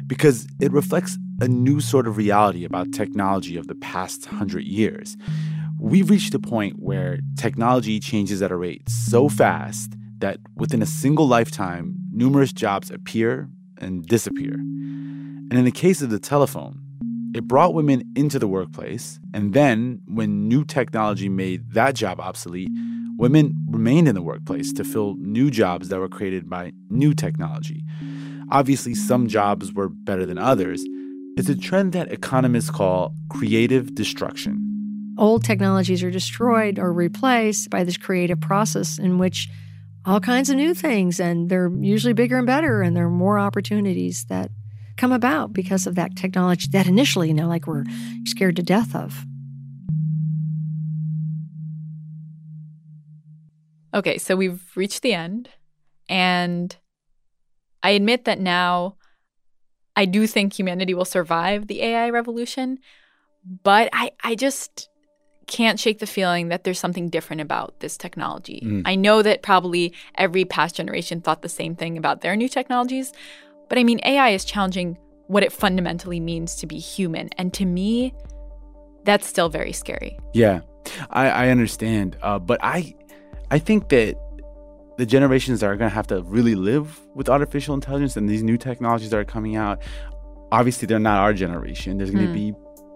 because 0.07 0.47
it 0.59 0.71
reflects 0.71 1.17
a 1.39 1.47
new 1.47 1.79
sort 1.79 2.07
of 2.07 2.17
reality 2.17 2.65
about 2.65 2.91
technology 2.91 3.55
of 3.55 3.67
the 3.67 3.75
past 3.75 4.25
hundred 4.25 4.65
years. 4.65 5.15
We've 5.79 6.09
reached 6.09 6.33
a 6.33 6.39
point 6.39 6.75
where 6.79 7.19
technology 7.37 7.99
changes 7.99 8.41
at 8.41 8.51
a 8.51 8.55
rate 8.55 8.87
so 8.89 9.29
fast 9.29 9.93
that 10.19 10.39
within 10.55 10.81
a 10.81 10.85
single 10.85 11.27
lifetime, 11.27 11.95
numerous 12.11 12.53
jobs 12.53 12.91
appear 12.91 13.49
and 13.77 14.05
disappear. 14.05 14.53
And 14.53 15.53
in 15.53 15.65
the 15.65 15.71
case 15.71 16.01
of 16.01 16.09
the 16.09 16.19
telephone, 16.19 16.79
it 17.33 17.47
brought 17.47 17.73
women 17.73 18.11
into 18.15 18.39
the 18.39 18.47
workplace, 18.47 19.19
and 19.33 19.53
then, 19.53 20.01
when 20.05 20.47
new 20.47 20.65
technology 20.65 21.29
made 21.29 21.71
that 21.71 21.95
job 21.95 22.19
obsolete, 22.19 22.69
women 23.17 23.53
remained 23.69 24.07
in 24.07 24.15
the 24.15 24.21
workplace 24.21 24.73
to 24.73 24.83
fill 24.83 25.15
new 25.19 25.49
jobs 25.49 25.89
that 25.89 25.99
were 25.99 26.09
created 26.09 26.49
by 26.49 26.73
new 26.89 27.13
technology. 27.13 27.83
Obviously, 28.51 28.93
some 28.93 29.27
jobs 29.27 29.71
were 29.73 29.89
better 29.89 30.25
than 30.25 30.37
others. 30.37 30.83
It's 31.37 31.47
a 31.47 31.55
trend 31.55 31.93
that 31.93 32.11
economists 32.11 32.69
call 32.69 33.15
creative 33.29 33.95
destruction. 33.95 34.67
Old 35.17 35.43
technologies 35.43 36.03
are 36.03 36.11
destroyed 36.11 36.79
or 36.79 36.91
replaced 36.91 37.69
by 37.69 37.83
this 37.83 37.97
creative 37.97 38.41
process 38.41 38.97
in 38.97 39.17
which 39.17 39.49
all 40.05 40.19
kinds 40.19 40.49
of 40.49 40.55
new 40.55 40.73
things, 40.73 41.19
and 41.19 41.49
they're 41.49 41.71
usually 41.79 42.13
bigger 42.13 42.37
and 42.37 42.47
better, 42.47 42.81
and 42.81 42.97
there 42.97 43.05
are 43.05 43.09
more 43.09 43.37
opportunities 43.37 44.25
that 44.25 44.49
come 45.01 45.11
about 45.11 45.51
because 45.51 45.87
of 45.87 45.95
that 45.95 46.15
technology 46.15 46.67
that 46.71 46.85
initially, 46.85 47.29
you 47.29 47.33
know, 47.33 47.47
like 47.47 47.65
we're 47.65 47.83
scared 48.25 48.55
to 48.55 48.61
death 48.61 48.95
of. 48.95 49.25
Okay, 53.95 54.19
so 54.19 54.35
we've 54.35 54.61
reached 54.75 55.01
the 55.01 55.13
end. 55.13 55.49
And 56.07 56.75
I 57.81 57.89
admit 57.91 58.25
that 58.25 58.39
now 58.39 58.97
I 59.95 60.05
do 60.05 60.27
think 60.27 60.53
humanity 60.53 60.93
will 60.93 61.03
survive 61.03 61.65
the 61.65 61.81
AI 61.81 62.11
revolution, 62.11 62.77
but 63.63 63.89
I, 63.91 64.11
I 64.23 64.35
just 64.35 64.87
can't 65.47 65.79
shake 65.79 65.97
the 65.97 66.05
feeling 66.05 66.49
that 66.49 66.63
there's 66.63 66.79
something 66.79 67.09
different 67.09 67.41
about 67.41 67.79
this 67.79 67.97
technology. 67.97 68.61
Mm. 68.63 68.83
I 68.85 68.95
know 68.95 69.23
that 69.23 69.41
probably 69.41 69.93
every 70.13 70.45
past 70.45 70.75
generation 70.75 71.21
thought 71.21 71.41
the 71.41 71.49
same 71.49 71.75
thing 71.75 71.97
about 71.97 72.21
their 72.21 72.35
new 72.35 72.47
technologies, 72.47 73.11
but 73.71 73.77
I 73.77 73.85
mean, 73.85 74.01
AI 74.03 74.31
is 74.31 74.43
challenging 74.43 74.97
what 75.27 75.43
it 75.43 75.53
fundamentally 75.53 76.19
means 76.19 76.55
to 76.55 76.67
be 76.67 76.77
human. 76.77 77.29
And 77.37 77.53
to 77.53 77.65
me, 77.65 78.13
that's 79.05 79.25
still 79.25 79.47
very 79.47 79.71
scary. 79.71 80.19
Yeah, 80.33 80.59
I, 81.09 81.29
I 81.29 81.47
understand. 81.51 82.17
Uh, 82.21 82.37
but 82.37 82.59
I, 82.61 82.93
I 83.49 83.59
think 83.59 83.87
that 83.87 84.17
the 84.97 85.05
generations 85.05 85.61
that 85.61 85.67
are 85.67 85.77
going 85.77 85.89
to 85.89 85.95
have 85.95 86.05
to 86.07 86.21
really 86.23 86.53
live 86.53 86.99
with 87.15 87.29
artificial 87.29 87.73
intelligence 87.73 88.17
and 88.17 88.27
these 88.27 88.43
new 88.43 88.57
technologies 88.57 89.11
that 89.11 89.19
are 89.19 89.23
coming 89.23 89.55
out, 89.55 89.81
obviously 90.51 90.85
they're 90.85 90.99
not 90.99 91.19
our 91.19 91.31
generation. 91.33 91.97
There's 91.97 92.11
going 92.11 92.25
to 92.25 92.27
Hmm. 92.27 92.51
be 92.51 92.53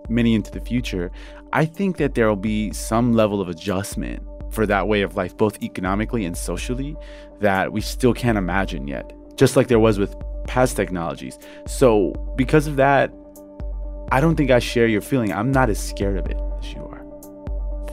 many 0.09 0.33
into 0.33 0.51
the 0.51 0.59
future. 0.59 1.09
I 1.53 1.63
think 1.63 1.95
that 1.99 2.15
there 2.15 2.27
will 2.27 2.35
be 2.35 2.73
some 2.73 3.13
level 3.13 3.39
of 3.39 3.47
adjustment 3.47 4.21
for 4.51 4.65
that 4.65 4.89
way 4.89 5.03
of 5.03 5.15
life, 5.15 5.37
both 5.37 5.63
economically 5.63 6.25
and 6.25 6.35
socially, 6.35 6.97
that 7.39 7.71
we 7.71 7.79
still 7.79 8.13
can't 8.13 8.37
imagine 8.37 8.89
yet, 8.89 9.13
just 9.37 9.55
like 9.55 9.69
there 9.69 9.79
was 9.79 9.97
with 9.97 10.13
past 10.47 10.75
technologies. 10.75 11.37
So, 11.67 12.11
because 12.35 12.67
of 12.67 12.75
that, 12.77 13.11
I 14.11 14.21
don't 14.21 14.35
think 14.35 14.51
I 14.51 14.59
share 14.59 14.87
your 14.87 15.01
feeling. 15.01 15.33
I'm 15.33 15.51
not 15.51 15.69
as 15.69 15.79
scared 15.79 16.17
of 16.17 16.27
it 16.27 16.37
as 16.59 16.73
you. 16.73 16.84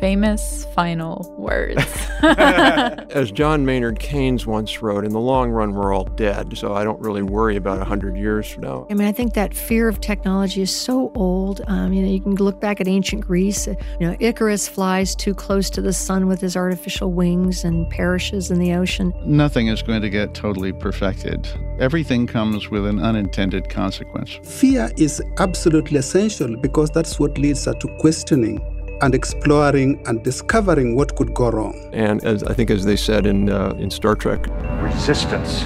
Famous 0.03 0.67
final 0.75 1.33
words. 1.39 1.77
As 2.23 3.31
John 3.31 3.65
Maynard 3.65 4.01
Keynes 4.01 4.49
once 4.49 4.83
wrote, 4.83 5.05
in 5.05 5.13
the 5.13 5.21
long 5.21 5.53
run, 5.53 5.75
we're 5.75 5.95
all 5.95 6.07
dead, 6.07 6.59
so 6.59 6.75
I 6.75 6.83
don't 6.83 7.01
really 7.01 7.23
worry 7.23 7.55
about 7.55 7.79
100 7.79 8.17
years 8.17 8.51
from 8.51 8.65
now. 8.65 8.89
I 8.91 8.95
mean, 8.95 9.07
I 9.07 9.13
think 9.13 9.35
that 9.35 9.55
fear 9.55 9.89
of 9.89 10.01
technology 10.01 10.61
is 10.61 10.75
so 10.75 11.13
old. 11.15 11.61
Um, 11.69 11.93
you 11.93 12.03
know, 12.03 12.09
you 12.11 12.21
can 12.21 12.35
look 12.35 12.61
back 12.61 12.81
at 12.81 12.89
ancient 12.89 13.25
Greece. 13.25 13.69
uh, 13.69 13.75
You 14.01 14.09
know, 14.09 14.17
Icarus 14.19 14.67
flies 14.67 15.15
too 15.15 15.35
close 15.35 15.71
to 15.71 15.81
the 15.81 15.93
sun 15.93 16.27
with 16.27 16.41
his 16.41 16.57
artificial 16.57 17.13
wings 17.13 17.63
and 17.63 17.89
perishes 17.89 18.51
in 18.51 18.59
the 18.59 18.75
ocean. 18.75 19.13
Nothing 19.25 19.69
is 19.69 19.83
going 19.83 20.03
to 20.03 20.11
get 20.11 20.35
totally 20.35 20.73
perfected. 20.73 21.49
Everything 21.79 22.27
comes 22.27 22.71
with 22.71 22.87
an 22.87 22.99
unintended 22.99 23.69
consequence. 23.69 24.41
Fear 24.43 24.91
is 24.97 25.23
absolutely 25.39 25.99
essential 25.99 26.57
because 26.57 26.91
that's 26.91 27.21
what 27.21 27.39
leads 27.39 27.69
us 27.69 27.77
to 27.79 27.97
questioning 28.01 28.72
and 29.03 29.15
exploring 29.15 30.01
and 30.07 30.23
discovering 30.23 30.95
what 30.95 31.15
could 31.17 31.35
go 31.35 31.51
wrong. 31.51 31.91
And 31.93 32.25
as 32.25 32.43
I 32.45 32.55
think, 32.55 32.71
as 32.71 32.85
they 32.85 32.97
said 32.97 33.27
in 33.27 33.51
uh, 33.51 33.75
in 33.79 33.91
Star 33.91 34.15
Trek, 34.15 34.47
resistance 34.81 35.63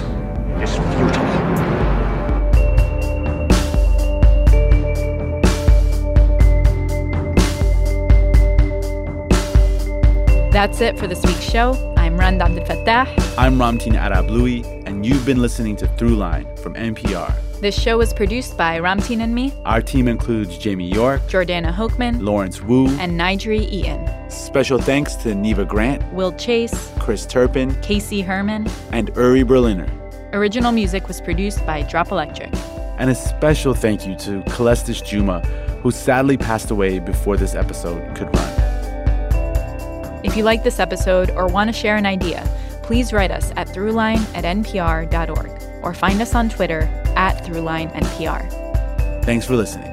is 0.61 0.75
futile. 0.75 1.47
That's 10.51 10.81
it 10.81 10.97
for 10.97 11.05
this 11.05 11.23
week's 11.23 11.47
show. 11.47 11.93
I'm 11.97 12.17
Rand 12.17 12.41
Abdel 12.41 12.65
Fattah. 12.65 13.05
I'm 13.37 13.59
Ramtin 13.59 13.93
Arablouei, 13.93 14.65
and 14.87 15.05
you've 15.05 15.23
been 15.23 15.39
listening 15.39 15.75
to 15.75 15.85
Throughline 15.85 16.57
from 16.57 16.73
NPR. 16.73 17.46
This 17.59 17.79
show 17.79 17.97
was 17.97 18.13
produced 18.13 18.55
by 18.55 18.79
Ramtin 18.79 19.19
and 19.21 19.33
me, 19.33 19.51
Our 19.65 19.81
team 19.81 20.07
includes 20.07 20.59
Jamie 20.59 20.87
York, 20.91 21.21
Jordana 21.23 21.73
Hochman, 21.73 22.21
Lawrence 22.21 22.61
Wu, 22.61 22.87
and 22.99 23.19
Njeri 23.19 23.61
Eaton. 23.71 24.07
Special 24.29 24.79
thanks 24.79 25.15
to 25.15 25.33
Neva 25.33 25.65
Grant, 25.65 26.03
Will 26.13 26.31
Chase, 26.33 26.91
Chris 26.99 27.25
Turpin, 27.25 27.73
Casey 27.81 28.21
Herman. 28.21 28.67
and 28.91 29.09
Uri 29.15 29.41
Berliner. 29.41 29.89
Original 30.33 30.71
music 30.71 31.07
was 31.07 31.19
produced 31.19 31.65
by 31.65 31.81
Drop 31.81 32.11
Electric. 32.11 32.53
And 32.99 33.09
a 33.09 33.15
special 33.15 33.73
thank 33.73 34.05
you 34.05 34.15
to 34.17 34.41
Calestous 34.51 35.03
Juma, 35.03 35.39
who 35.81 35.89
sadly 35.89 36.37
passed 36.37 36.69
away 36.69 36.99
before 36.99 37.37
this 37.37 37.55
episode 37.55 38.15
could 38.15 38.27
run. 38.35 38.53
If 40.23 40.37
you 40.37 40.43
like 40.43 40.63
this 40.63 40.79
episode 40.79 41.31
or 41.31 41.47
want 41.47 41.69
to 41.69 41.73
share 41.73 41.95
an 41.95 42.05
idea, 42.05 42.47
please 42.83 43.11
write 43.13 43.31
us 43.31 43.51
at 43.55 43.67
throughline 43.67 44.19
at 44.35 44.43
npr.org 44.43 45.83
or 45.83 45.93
find 45.95 46.21
us 46.21 46.35
on 46.35 46.49
Twitter 46.49 46.89
at 47.17 47.43
Throughline 47.43 47.91
NPR. 47.93 48.47
Thanks 49.25 49.45
for 49.45 49.55
listening. 49.55 49.91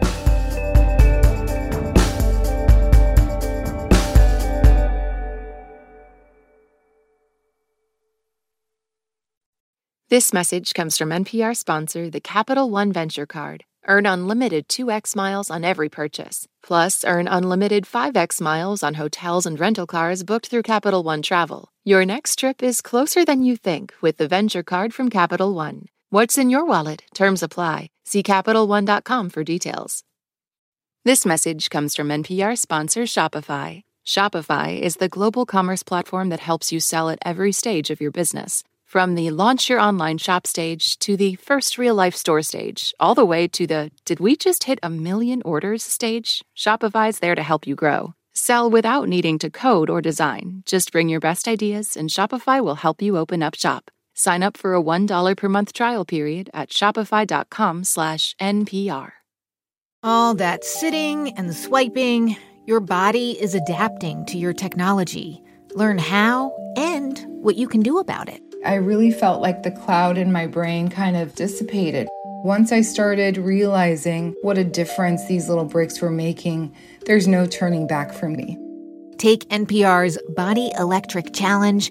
This 10.10 10.32
message 10.32 10.74
comes 10.74 10.96
from 10.96 11.08
NPR 11.08 11.56
sponsor, 11.56 12.08
the 12.08 12.20
Capital 12.20 12.70
One 12.70 12.92
Venture 12.92 13.26
Card. 13.26 13.64
Earn 13.86 14.06
unlimited 14.06 14.68
2x 14.68 15.16
miles 15.16 15.50
on 15.50 15.64
every 15.64 15.88
purchase. 15.88 16.46
Plus, 16.62 17.04
earn 17.04 17.26
unlimited 17.26 17.84
5x 17.84 18.40
miles 18.40 18.82
on 18.82 18.94
hotels 18.94 19.44
and 19.44 19.58
rental 19.58 19.86
cars 19.86 20.22
booked 20.22 20.46
through 20.46 20.62
Capital 20.62 21.02
One 21.02 21.20
Travel. 21.20 21.68
Your 21.84 22.06
next 22.06 22.38
trip 22.38 22.62
is 22.62 22.80
closer 22.80 23.24
than 23.24 23.42
you 23.42 23.56
think 23.56 23.92
with 24.00 24.18
the 24.18 24.28
Venture 24.28 24.62
Card 24.62 24.94
from 24.94 25.10
Capital 25.10 25.52
One. 25.52 25.86
What's 26.14 26.38
in 26.38 26.48
your 26.48 26.64
wallet? 26.64 27.02
Terms 27.12 27.42
apply. 27.42 27.88
See 28.04 28.22
CapitalOne.com 28.22 29.30
for 29.30 29.42
details. 29.42 30.04
This 31.04 31.26
message 31.26 31.70
comes 31.70 31.96
from 31.96 32.10
NPR 32.10 32.56
sponsor 32.56 33.02
Shopify. 33.02 33.82
Shopify 34.06 34.80
is 34.80 34.98
the 34.98 35.08
global 35.08 35.44
commerce 35.44 35.82
platform 35.82 36.28
that 36.28 36.38
helps 36.38 36.70
you 36.70 36.78
sell 36.78 37.10
at 37.10 37.18
every 37.24 37.50
stage 37.50 37.90
of 37.90 38.00
your 38.00 38.12
business. 38.12 38.62
From 38.84 39.16
the 39.16 39.32
launch 39.32 39.68
your 39.68 39.80
online 39.80 40.18
shop 40.18 40.46
stage 40.46 40.96
to 41.00 41.16
the 41.16 41.34
first 41.34 41.78
real 41.78 41.96
life 41.96 42.14
store 42.14 42.42
stage, 42.42 42.94
all 43.00 43.16
the 43.16 43.26
way 43.26 43.48
to 43.48 43.66
the 43.66 43.90
did 44.04 44.20
we 44.20 44.36
just 44.36 44.62
hit 44.62 44.78
a 44.84 44.90
million 44.90 45.42
orders 45.44 45.82
stage, 45.82 46.44
Shopify's 46.56 47.18
there 47.18 47.34
to 47.34 47.42
help 47.42 47.66
you 47.66 47.74
grow. 47.74 48.14
Sell 48.32 48.70
without 48.70 49.08
needing 49.08 49.36
to 49.40 49.50
code 49.50 49.90
or 49.90 50.00
design. 50.00 50.62
Just 50.64 50.92
bring 50.92 51.08
your 51.08 51.18
best 51.18 51.48
ideas 51.48 51.96
and 51.96 52.08
Shopify 52.08 52.62
will 52.62 52.76
help 52.76 53.02
you 53.02 53.18
open 53.18 53.42
up 53.42 53.56
shop. 53.56 53.90
Sign 54.14 54.42
up 54.42 54.56
for 54.56 54.74
a 54.74 54.82
$1 54.82 55.36
per 55.36 55.48
month 55.48 55.72
trial 55.72 56.04
period 56.04 56.48
at 56.54 56.70
shopify.com 56.70 57.84
slash 57.84 58.34
NPR. 58.40 59.10
All 60.02 60.34
that 60.34 60.64
sitting 60.64 61.32
and 61.38 61.54
swiping, 61.54 62.36
your 62.66 62.80
body 62.80 63.32
is 63.40 63.54
adapting 63.54 64.26
to 64.26 64.36
your 64.36 64.52
technology. 64.52 65.42
Learn 65.74 65.98
how 65.98 66.52
and 66.76 67.24
what 67.26 67.56
you 67.56 67.66
can 67.66 67.80
do 67.80 67.98
about 67.98 68.28
it. 68.28 68.42
I 68.64 68.74
really 68.74 69.10
felt 69.10 69.42
like 69.42 69.62
the 69.62 69.70
cloud 69.70 70.16
in 70.16 70.30
my 70.30 70.46
brain 70.46 70.88
kind 70.88 71.16
of 71.16 71.34
dissipated. 71.34 72.08
Once 72.44 72.72
I 72.72 72.82
started 72.82 73.38
realizing 73.38 74.34
what 74.42 74.58
a 74.58 74.64
difference 74.64 75.26
these 75.26 75.48
little 75.48 75.64
breaks 75.64 76.00
were 76.02 76.10
making, 76.10 76.74
there's 77.06 77.26
no 77.26 77.46
turning 77.46 77.86
back 77.86 78.12
for 78.12 78.28
me. 78.28 78.58
Take 79.16 79.48
NPR's 79.48 80.18
Body 80.34 80.70
Electric 80.78 81.32
Challenge. 81.32 81.90